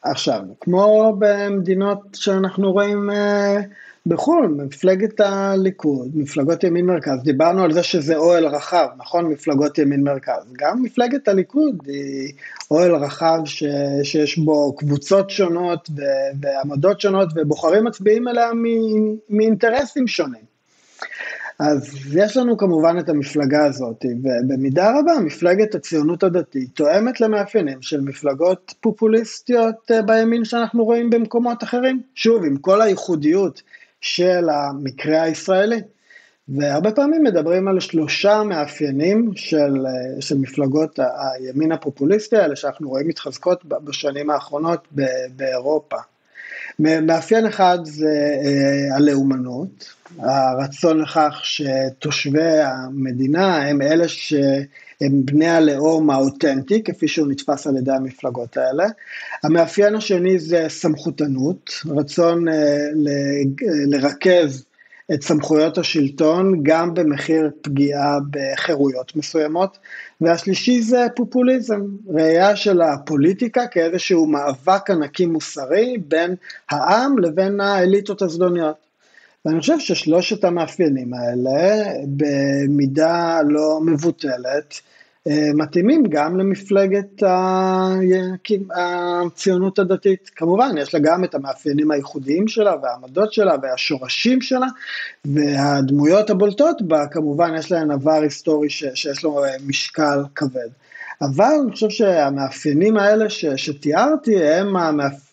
עכשיו, 0.03 0.41
כמו 0.61 1.15
במדינות 1.19 1.99
שאנחנו 2.13 2.71
רואים 2.71 3.09
בחו"ל, 4.07 4.47
מפלגת 4.47 5.19
הליכוד, 5.19 6.11
מפלגות 6.13 6.63
ימין 6.63 6.85
מרכז, 6.85 7.23
דיברנו 7.23 7.63
על 7.63 7.71
זה 7.73 7.83
שזה 7.83 8.15
אוהל 8.15 8.45
רחב, 8.45 8.87
נכון? 8.97 9.25
מפלגות 9.25 9.77
ימין 9.77 10.03
מרכז. 10.03 10.53
גם 10.59 10.83
מפלגת 10.83 11.27
הליכוד 11.27 11.75
היא 11.87 12.33
אוהל 12.71 12.95
רחב 12.95 13.39
ש, 13.45 13.63
שיש 14.03 14.37
בו 14.37 14.75
קבוצות 14.75 15.29
שונות 15.29 15.89
ו, 15.97 16.01
ועמדות 16.41 17.01
שונות, 17.01 17.29
ובוחרים 17.35 17.83
מצביעים 17.83 18.27
אליה 18.27 18.49
מאינטרסים 19.29 20.07
שונים. 20.07 20.55
אז 21.59 22.15
יש 22.15 22.37
לנו 22.37 22.57
כמובן 22.57 22.99
את 22.99 23.09
המפלגה 23.09 23.65
הזאת, 23.65 24.05
ובמידה 24.23 24.99
רבה 24.99 25.19
מפלגת 25.19 25.75
הציונות 25.75 26.23
הדתית 26.23 26.69
תואמת 26.73 27.21
למאפיינים 27.21 27.81
של 27.81 28.01
מפלגות 28.01 28.73
פופוליסטיות 28.81 29.91
אה, 29.91 30.01
בימין 30.01 30.45
שאנחנו 30.45 30.85
רואים 30.85 31.09
במקומות 31.09 31.63
אחרים. 31.63 32.01
שוב, 32.15 32.45
עם 32.45 32.57
כל 32.57 32.81
הייחודיות 32.81 33.61
של 34.05 34.49
המקרה 34.49 35.21
הישראלי. 35.21 35.81
והרבה 36.49 36.91
פעמים 36.91 37.23
מדברים 37.23 37.67
על 37.67 37.79
שלושה 37.79 38.43
מאפיינים 38.43 39.31
של, 39.35 39.85
אה, 39.85 40.21
של 40.21 40.37
מפלגות 40.37 40.99
הימין 40.99 41.71
הפופוליסטי 41.71 42.37
האלה 42.37 42.55
שאנחנו 42.55 42.89
רואים 42.89 43.07
מתחזקות 43.07 43.65
בשנים 43.65 44.29
האחרונות 44.29 44.87
באירופה. 45.35 45.97
מאפיין 46.79 47.45
אחד 47.45 47.77
זה 47.83 48.37
אה, 48.45 48.95
הלאומנות, 48.95 49.93
הרצון 50.19 51.01
לכך 51.01 51.41
שתושבי 51.43 52.59
המדינה 52.61 53.57
הם 53.57 53.81
אלה 53.81 54.05
שהם 54.99 55.25
בני 55.25 55.47
הלאום 55.47 56.09
האותנטי, 56.09 56.83
כפי 56.83 57.07
שהוא 57.07 57.27
נתפס 57.27 57.67
על 57.67 57.77
ידי 57.77 57.91
המפלגות 57.91 58.57
האלה. 58.57 58.85
המאפיין 59.43 59.95
השני 59.95 60.39
זה 60.39 60.65
סמכותנות, 60.69 61.71
רצון 61.85 62.47
אה, 62.47 62.87
לרכז 63.87 64.65
את 65.13 65.23
סמכויות 65.23 65.77
השלטון 65.77 66.59
גם 66.63 66.93
במחיר 66.93 67.49
פגיעה 67.61 68.17
בחירויות 68.31 69.15
מסוימות. 69.15 69.77
והשלישי 70.21 70.81
זה 70.81 71.05
פופוליזם, 71.15 71.81
ראייה 72.07 72.55
של 72.55 72.81
הפוליטיקה 72.81 73.67
כאיזשהו 73.67 74.27
מאבק 74.27 74.89
ענקי 74.89 75.25
מוסרי 75.25 75.97
בין 76.07 76.35
העם 76.69 77.19
לבין 77.19 77.61
האליטות 77.61 78.21
הזדוניות. 78.21 78.84
ואני 79.45 79.59
חושב 79.59 79.79
ששלושת 79.79 80.43
המאפיינים 80.43 81.13
האלה, 81.13 81.83
במידה 82.07 83.39
לא 83.49 83.79
מבוטלת, 83.85 84.81
אה, 85.27 85.49
מתאימים 85.53 86.03
גם 86.09 86.37
למפלגת 86.37 87.23
הציונות 88.75 89.79
הדתית. 89.79 90.31
כמובן, 90.35 90.75
יש 90.77 90.93
לה 90.93 90.99
גם 90.99 91.23
את 91.23 91.35
המאפיינים 91.35 91.91
הייחודיים 91.91 92.47
שלה 92.47 92.73
והעמדות 92.81 93.33
שלה 93.33 93.55
והשורשים 93.61 94.41
שלה, 94.41 94.67
והדמויות 95.25 96.29
הבולטות 96.29 96.81
בה, 96.81 97.07
כמובן, 97.11 97.51
יש 97.57 97.71
להן 97.71 97.91
עבר 97.91 98.21
היסטורי 98.21 98.69
שיש 98.69 99.23
לו 99.23 99.43
אה, 99.43 99.49
משקל 99.67 100.19
כבד. 100.35 100.69
אבל 101.21 101.53
אני 101.63 101.71
חושב 101.71 101.89
שהמאפיינים 101.89 102.97
האלה 102.97 103.29
ש, 103.29 103.45
שתיארתי 103.45 104.43
הם 104.43 104.75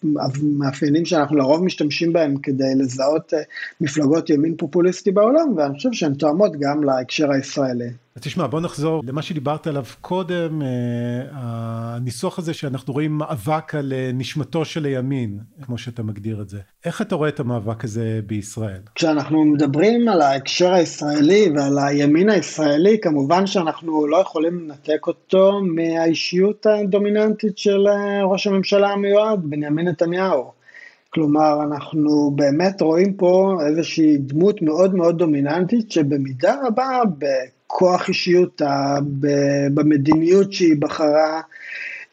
המאפיינים 0.03 1.05
שאנחנו 1.05 1.37
לרוב 1.37 1.65
משתמשים 1.65 2.13
בהם 2.13 2.37
כדי 2.37 2.75
לזהות 2.79 3.35
אה, 3.35 3.43
מפלגות 3.81 4.31
ימין 4.31 4.57
פופוליסטי 4.57 5.11
בעולם, 5.11 5.57
ואני 5.57 5.75
חושב 5.75 5.93
שהן 5.93 6.15
תואמות 6.15 6.53
גם 6.61 6.85
להקשר 6.85 7.31
הישראלי. 7.31 7.91
אז 8.17 8.23
תשמע, 8.23 8.47
בוא 8.47 8.61
נחזור 8.61 9.03
למה 9.07 9.23
שדיברת 9.23 9.67
עליו 9.67 9.85
קודם, 10.01 10.63
אה, 10.63 10.69
הניסוח 11.33 12.39
הזה 12.39 12.55
שאנחנו 12.55 12.93
רואים 12.93 13.19
מאבק 13.19 13.75
על 13.75 13.93
אה, 13.93 14.11
נשמתו 14.15 14.65
של 14.65 14.85
הימין, 14.85 15.39
כמו 15.63 15.79
שאתה 15.79 16.03
מגדיר 16.03 16.41
את 16.41 16.49
זה. 16.49 16.59
איך 16.85 17.03
אתה 17.03 17.15
רואה 17.15 17.29
את 17.29 17.41
המאבק 17.41 17.85
הזה 17.85 18.21
בישראל? 18.27 18.81
כשאנחנו 18.95 19.45
מדברים 19.45 20.09
על 20.09 20.21
ההקשר 20.21 20.73
הישראלי 20.73 21.51
ועל 21.57 21.79
הימין 21.79 22.31
הישראלי, 22.31 22.99
כמובן 23.03 23.47
שאנחנו 23.47 24.07
לא 24.07 24.17
יכולים 24.17 24.61
לנתק 24.61 25.07
אותו 25.07 25.61
מהאישיות 25.63 26.67
הדומיננטית 26.67 27.59
של 27.59 27.87
אה, 27.89 28.25
ראש 28.25 28.47
הממשלה 28.47 28.89
המיועד, 28.89 29.41
בנימין 29.43 29.89
נתניהו. 29.89 30.53
כלומר, 31.11 31.63
אנחנו 31.63 32.31
באמת 32.35 32.81
רואים 32.81 33.15
פה 33.15 33.59
איזושהי 33.67 34.17
דמות 34.19 34.63
מאוד 34.63 34.95
מאוד 34.95 35.19
דומיננטית, 35.19 35.93
שבמידה 35.93 36.57
רבה, 36.67 37.01
בכוח 37.73 38.09
אישיותה, 38.09 38.99
במדיניות 39.75 40.53
שהיא 40.53 40.77
בחרה, 40.79 41.41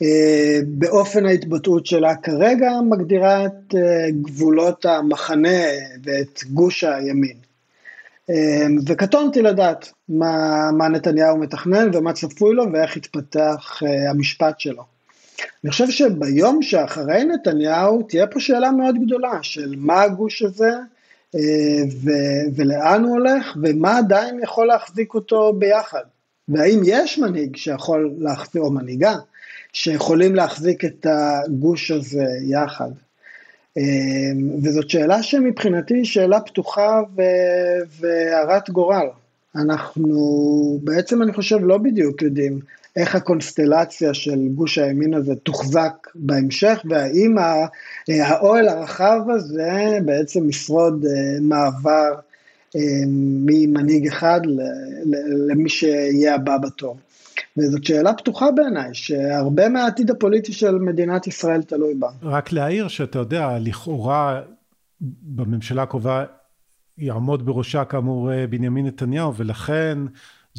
אה, 0.02 0.60
באופן 0.67 1.26
ההתבטאות 1.26 1.86
שלה 1.86 2.15
כרגע, 2.15 2.72
מגדירה 2.89 3.45
את 3.45 3.76
אה, 3.76 4.12
גבולות 4.22 4.86
המחנה 4.86 5.63
ואת 6.04 6.39
גוש 6.50 6.84
הימין. 6.84 7.38
אה, 8.30 8.67
וקטונתי 8.88 9.41
לדעת 9.41 9.91
מה, 10.10 10.69
מה 10.78 10.88
נתניהו 10.88 11.38
מתכנן 11.38 11.89
ומה 11.93 12.13
צפוי 12.13 12.56
לו 12.56 12.65
ואיך 12.74 12.98
יתפתח 12.98 13.82
המשפט 14.10 14.60
שלו. 14.60 14.84
אני 15.63 15.72
חושב 15.72 15.89
שביום 15.89 16.62
שאחרי 16.62 17.24
נתניהו 17.24 18.04
תהיה 18.04 18.28
פה 18.28 18.39
שאלה 18.39 18.72
מאוד 18.72 18.95
גדולה 19.06 19.39
של 19.41 19.74
מה 19.78 20.02
הגוש 20.02 20.41
הזה 20.41 20.72
ו- 22.03 22.55
ולאן 22.55 23.03
הוא 23.03 23.11
הולך 23.11 23.57
ומה 23.63 23.97
עדיין 23.97 24.39
יכול 24.43 24.67
להחזיק 24.67 25.13
אותו 25.13 25.53
ביחד. 25.53 26.03
והאם 26.49 26.81
יש 26.85 27.19
מנהיג 27.19 27.55
שיכול 27.55 28.13
להחזיק, 28.19 28.61
או 28.61 28.71
מנהיגה, 28.71 29.15
שיכולים 29.73 30.35
להחזיק 30.35 30.85
את 30.85 31.05
הגוש 31.09 31.91
הזה 31.91 32.25
יחד. 32.41 32.91
אה, 33.77 33.83
וזאת 34.63 34.89
שאלה 34.89 35.23
שמבחינתי 35.23 35.93
היא 35.93 36.05
שאלה 36.05 36.41
פתוחה 36.41 37.01
והרת 37.99 38.69
גורל. 38.69 39.07
אנחנו 39.55 40.79
בעצם, 40.83 41.21
אני 41.21 41.33
חושב, 41.33 41.57
לא 41.61 41.77
בדיוק 41.77 42.21
יודעים 42.21 42.59
איך 42.95 43.15
הקונסטלציה 43.15 44.13
של 44.13 44.47
גוש 44.56 44.78
הימין 44.78 45.13
הזה 45.13 45.36
תוחזק 45.36 46.08
בהמשך, 46.15 46.82
והאם 46.89 47.36
האוהל 48.10 48.67
הרחב 48.67 49.19
הזה 49.30 49.99
בעצם 50.06 50.49
ישרוד 50.49 51.06
אה, 51.06 51.39
מעבר 51.41 52.12
אה, 52.75 52.82
ממנהיג 53.45 54.08
אחד 54.08 54.41
למי 55.47 55.69
שיהיה 55.69 56.36
הבא 56.36 56.58
בתור. 56.58 56.97
וזאת 57.58 57.84
שאלה 57.84 58.13
פתוחה 58.13 58.52
בעיניי, 58.52 58.89
שהרבה 58.93 59.69
מהעתיד 59.69 60.12
הפוליטי 60.12 60.54
של 60.54 60.75
מדינת 60.75 61.28
ישראל 61.28 61.62
תלוי 61.62 61.93
בה. 61.93 62.10
רק 62.23 62.52
להעיר 62.52 62.88
שאתה 62.88 63.19
יודע, 63.19 63.58
לכאורה 63.60 64.41
בממשלה 65.21 65.84
הקרובה 65.84 66.25
יעמוד 66.97 67.45
בראשה 67.45 67.86
כאמור 67.86 68.32
אה, 68.32 68.47
בנימין 68.47 68.86
נתניהו, 68.86 69.36
ולכן 69.36 69.97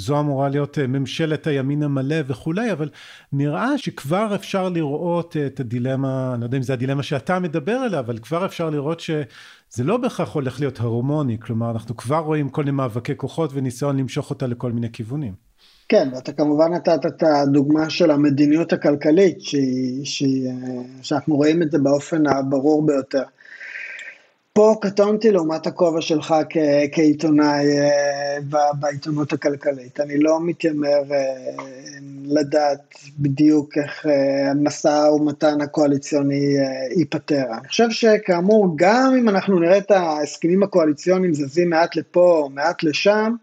זו 0.00 0.20
אמורה 0.20 0.48
להיות 0.48 0.78
אה, 0.78 0.86
ממשלת 0.86 1.46
הימין 1.46 1.82
המלא 1.82 2.16
וכולי, 2.26 2.72
אבל 2.72 2.88
נראה 3.32 3.78
שכבר 3.78 4.34
אפשר 4.34 4.68
לראות 4.68 5.36
את 5.46 5.60
הדילמה, 5.60 6.30
אני 6.34 6.40
לא 6.40 6.46
יודע 6.46 6.56
אם 6.56 6.62
זה 6.62 6.72
הדילמה 6.72 7.02
שאתה 7.02 7.38
מדבר 7.38 7.72
עליה, 7.72 7.98
אבל 7.98 8.18
כבר 8.18 8.46
אפשר 8.46 8.70
לראות 8.70 9.00
שזה 9.00 9.84
לא 9.84 9.96
בהכרח 9.96 10.34
הולך 10.34 10.60
להיות 10.60 10.80
הרמוני, 10.80 11.38
כלומר 11.40 11.70
אנחנו 11.70 11.96
כבר 11.96 12.18
רואים 12.18 12.48
כל 12.48 12.62
מיני 12.62 12.76
מאבקי 12.76 13.16
כוחות 13.16 13.50
וניסיון 13.54 13.96
למשוך 13.96 14.30
אותה 14.30 14.46
לכל 14.46 14.72
מיני 14.72 14.92
כיוונים. 14.92 15.50
כן, 15.88 16.08
ואתה 16.14 16.32
כמובן 16.32 16.72
נתת 16.72 17.06
את 17.06 17.22
הדוגמה 17.22 17.90
של 17.90 18.10
המדיניות 18.10 18.72
הכלכלית, 18.72 19.40
שהיא, 19.40 20.04
שהיא, 20.04 20.48
אה, 20.48 20.54
שאנחנו 21.02 21.36
רואים 21.36 21.62
את 21.62 21.70
זה 21.70 21.78
באופן 21.78 22.26
הברור 22.26 22.86
ביותר. 22.86 23.22
פה 24.60 24.74
קטונתי 24.80 25.30
לעומת 25.30 25.66
הכובע 25.66 26.00
שלך 26.00 26.34
כעיתונאי 26.92 27.78
אה, 27.78 28.70
בעיתונות 28.80 29.32
הכלכלית. 29.32 30.00
אני 30.00 30.18
לא 30.18 30.38
מתיימר 30.40 31.02
אה, 31.12 31.18
לדעת 32.24 32.94
בדיוק 33.18 33.78
איך 33.78 34.06
אה, 34.06 34.50
המשא 34.50 35.08
ומתן 35.16 35.60
הקואליציוני 35.60 36.56
ייפתר. 36.96 37.44
אני 37.58 37.68
חושב 37.68 37.90
שכאמור, 37.90 38.72
גם 38.76 39.14
אם 39.18 39.28
אנחנו 39.28 39.58
נראה 39.58 39.78
את 39.78 39.90
ההסכמים 39.90 40.62
הקואליציוניים 40.62 41.34
זזים 41.34 41.70
מעט 41.70 41.96
לפה, 41.96 42.48
מעט 42.54 42.82
לשם, 42.82 43.34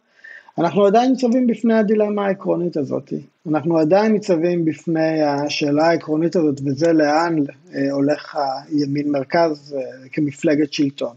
אנחנו 0.58 0.86
עדיין 0.86 1.12
ניצבים 1.12 1.48
בפני 1.48 1.74
הדילמה 1.74 2.26
העקרונית 2.26 2.78
הזאת. 2.78 3.14
אנחנו 3.48 3.78
עדיין 3.78 4.12
ניצבים 4.12 4.66
בפני 4.66 5.22
השאלה 5.22 5.88
העקרונית 5.88 6.36
הזאת, 6.36 6.60
וזה 6.66 6.94
לאן 6.94 7.36
אה, 7.76 7.92
הולך 7.92 8.38
הימין 8.70 9.12
מרכז 9.12 9.76
אה, 9.78 10.10
כמפלגת 10.12 10.74
שלטון. 10.74 11.16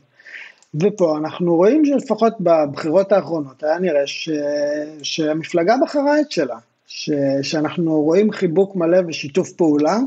ופה 0.75 1.19
אנחנו 1.19 1.57
רואים 1.57 1.85
שלפחות 1.85 2.33
בבחירות 2.41 3.13
האחרונות 3.13 3.63
היה 3.63 3.79
נראה 3.79 4.07
ש... 4.07 4.31
שהמפלגה 5.03 5.77
בחרה 5.83 6.21
את 6.21 6.31
שלה, 6.31 6.57
ש... 6.87 7.11
שאנחנו 7.43 8.01
רואים 8.01 8.33
חיבוק 8.33 8.77
מלא 8.77 8.99
ושיתוף 9.09 9.53
פעולה 9.53 9.99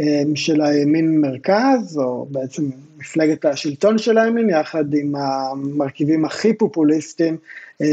אה, 0.00 0.22
של 0.34 0.62
הימין 0.62 1.20
מרכז, 1.20 1.98
או 1.98 2.26
בעצם 2.30 2.62
מפלגת 2.98 3.44
השלטון 3.44 3.98
של 3.98 4.18
הימין, 4.18 4.50
יחד 4.50 4.94
עם 4.94 5.14
המרכיבים 5.16 6.24
הכי 6.24 6.54
פופוליסטיים 6.54 7.36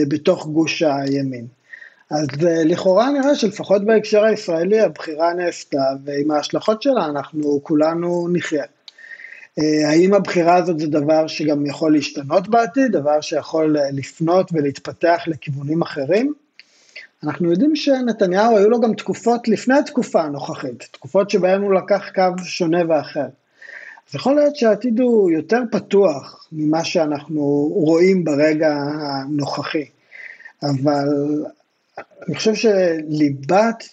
בתוך 0.07 0.47
גוש 0.47 0.83
הימין. 0.83 1.58
אז 2.11 2.27
אה, 2.47 2.63
לכאורה 2.63 3.11
נראה 3.11 3.35
שלפחות 3.35 3.85
בהקשר 3.85 4.23
הישראלי 4.23 4.79
הבחירה 4.79 5.33
נעשתה, 5.33 5.83
ועם 6.05 6.31
ההשלכות 6.31 6.81
שלה 6.81 7.05
אנחנו 7.05 7.59
כולנו 7.63 8.27
נחיה. 8.33 8.63
אה, 9.59 9.89
האם 9.89 10.13
הבחירה 10.13 10.55
הזאת 10.55 10.79
זה 10.79 10.87
דבר 10.87 11.27
שגם 11.27 11.65
יכול 11.65 11.93
להשתנות 11.93 12.47
בעתיד, 12.47 12.91
דבר 12.91 13.21
שיכול 13.21 13.77
לפנות 13.93 14.49
ולהתפתח 14.53 15.23
לכיוונים 15.27 15.81
אחרים? 15.81 16.33
אנחנו 17.23 17.51
יודעים 17.51 17.75
שנתניהו 17.75 18.57
היו 18.57 18.69
לו 18.69 18.81
גם 18.81 18.93
תקופות 18.93 19.47
לפני 19.47 19.77
התקופה 19.77 20.21
הנוכחית, 20.21 20.87
תקופות 20.91 21.29
שבהן 21.29 21.61
הוא 21.61 21.73
לקח 21.73 22.09
קו 22.15 22.43
שונה 22.43 22.79
ואחר. 22.89 23.27
אז 24.09 24.15
יכול 24.15 24.35
להיות 24.35 24.55
שהעתיד 24.55 24.99
הוא 24.99 25.31
יותר 25.31 25.61
פתוח 25.71 26.47
ממה 26.51 26.83
שאנחנו 26.83 27.41
רואים 27.73 28.23
ברגע 28.23 28.77
הנוכחי, 28.99 29.85
אבל 30.63 31.07
אני 32.27 32.35
חושב 32.35 32.53
שליבת, 32.55 33.83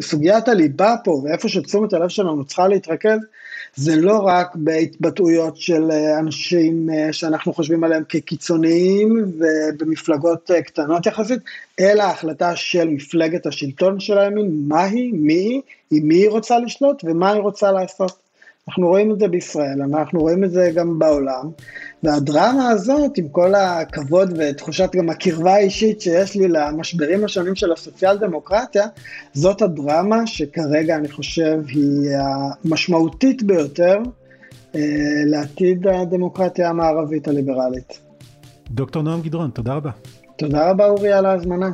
סוגיית 0.00 0.48
הליבה 0.48 0.94
פה 1.04 1.10
ואיפה 1.24 1.48
שתשומת 1.48 1.92
הלב 1.92 2.08
שלנו 2.08 2.44
צריכה 2.44 2.68
להתרכז, 2.68 3.18
זה 3.76 3.96
לא 3.96 4.18
רק 4.18 4.56
בהתבטאויות 4.56 5.56
של 5.56 5.90
אנשים 6.18 6.88
שאנחנו 7.12 7.52
חושבים 7.52 7.84
עליהם 7.84 8.02
כקיצוניים 8.08 9.32
ובמפלגות 9.38 10.50
קטנות 10.64 11.06
יחסית, 11.06 11.40
אלא 11.80 12.02
החלטה 12.02 12.56
של 12.56 12.88
מפלגת 12.88 13.46
השלטון 13.46 14.00
של 14.00 14.18
הימין, 14.18 14.64
מהי, 14.68 15.12
מי, 15.12 15.60
עם 15.90 16.08
מי 16.08 16.14
היא 16.14 16.30
רוצה 16.30 16.58
לשלוט 16.58 17.04
ומה 17.04 17.32
היא 17.32 17.40
רוצה 17.40 17.72
לעשות. 17.72 18.23
אנחנו 18.68 18.88
רואים 18.88 19.10
את 19.12 19.18
זה 19.18 19.28
בישראל, 19.28 19.82
אנחנו 19.82 20.20
רואים 20.20 20.44
את 20.44 20.50
זה 20.50 20.70
גם 20.74 20.98
בעולם, 20.98 21.50
והדרמה 22.02 22.68
הזאת, 22.68 23.18
עם 23.18 23.28
כל 23.28 23.54
הכבוד 23.54 24.32
ותחושת 24.38 24.90
גם 24.96 25.10
הקרבה 25.10 25.54
האישית 25.54 26.00
שיש 26.00 26.36
לי 26.36 26.48
למשברים 26.48 27.24
השונים 27.24 27.54
של 27.54 27.72
הסוציאל 27.72 28.18
דמוקרטיה, 28.18 28.86
זאת 29.32 29.62
הדרמה 29.62 30.26
שכרגע 30.26 30.96
אני 30.96 31.08
חושב 31.08 31.60
היא 31.68 32.10
המשמעותית 32.64 33.42
ביותר 33.42 33.98
אה, 34.74 34.80
לעתיד 35.26 35.86
הדמוקרטיה 35.86 36.70
המערבית 36.70 37.28
הליברלית. 37.28 37.98
דוקטור 38.70 39.02
נועם 39.02 39.20
גדרון, 39.20 39.50
תודה 39.50 39.74
רבה. 39.74 39.90
תודה 40.36 40.70
רבה 40.70 40.86
אורי 40.86 41.12
על 41.12 41.26
ההזמנה. 41.26 41.70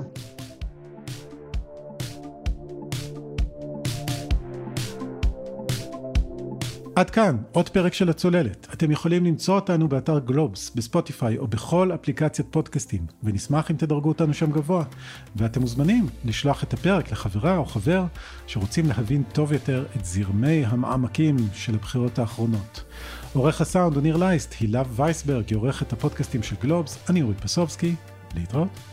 עד 7.01 7.11
כאן, 7.11 7.37
עוד 7.53 7.69
פרק 7.69 7.95
של 7.95 8.09
הצוללת. 8.09 8.67
אתם 8.73 8.91
יכולים 8.91 9.25
למצוא 9.25 9.55
אותנו 9.55 9.89
באתר 9.89 10.19
גלובס, 10.19 10.71
בספוטיפיי 10.75 11.39
או 11.39 11.47
בכל 11.47 11.91
אפליקציית 11.95 12.49
פודקאסטים, 12.51 13.07
ונשמח 13.23 13.71
אם 13.71 13.77
תדרגו 13.77 14.09
אותנו 14.09 14.35
שם 14.35 14.51
גבוה. 14.51 14.85
ואתם 15.37 15.61
מוזמנים 15.61 16.07
לשלוח 16.25 16.65
את 16.65 16.73
הפרק 16.73 17.13
לחברה 17.13 17.57
או 17.57 17.65
חבר 17.65 18.05
שרוצים 18.47 18.89
להבין 18.89 19.23
טוב 19.33 19.53
יותר 19.53 19.85
את 19.97 20.05
זרמי 20.05 20.65
המעמקים 20.67 21.37
של 21.55 21.75
הבחירות 21.75 22.19
האחרונות. 22.19 22.85
עורך 23.33 23.61
הסאונד 23.61 23.95
הוא 23.95 24.03
ניר 24.03 24.17
לייסט, 24.17 24.55
הילה 24.61 24.83
וייסברג 24.97 25.45
היא 25.49 25.59
עורכת 25.59 25.93
הפודקאסטים 25.93 26.43
של 26.43 26.57
גלובס, 26.63 26.99
אני 27.09 27.23
אורי 27.23 27.35
פסובסקי, 27.35 27.95
להתראות. 28.37 28.90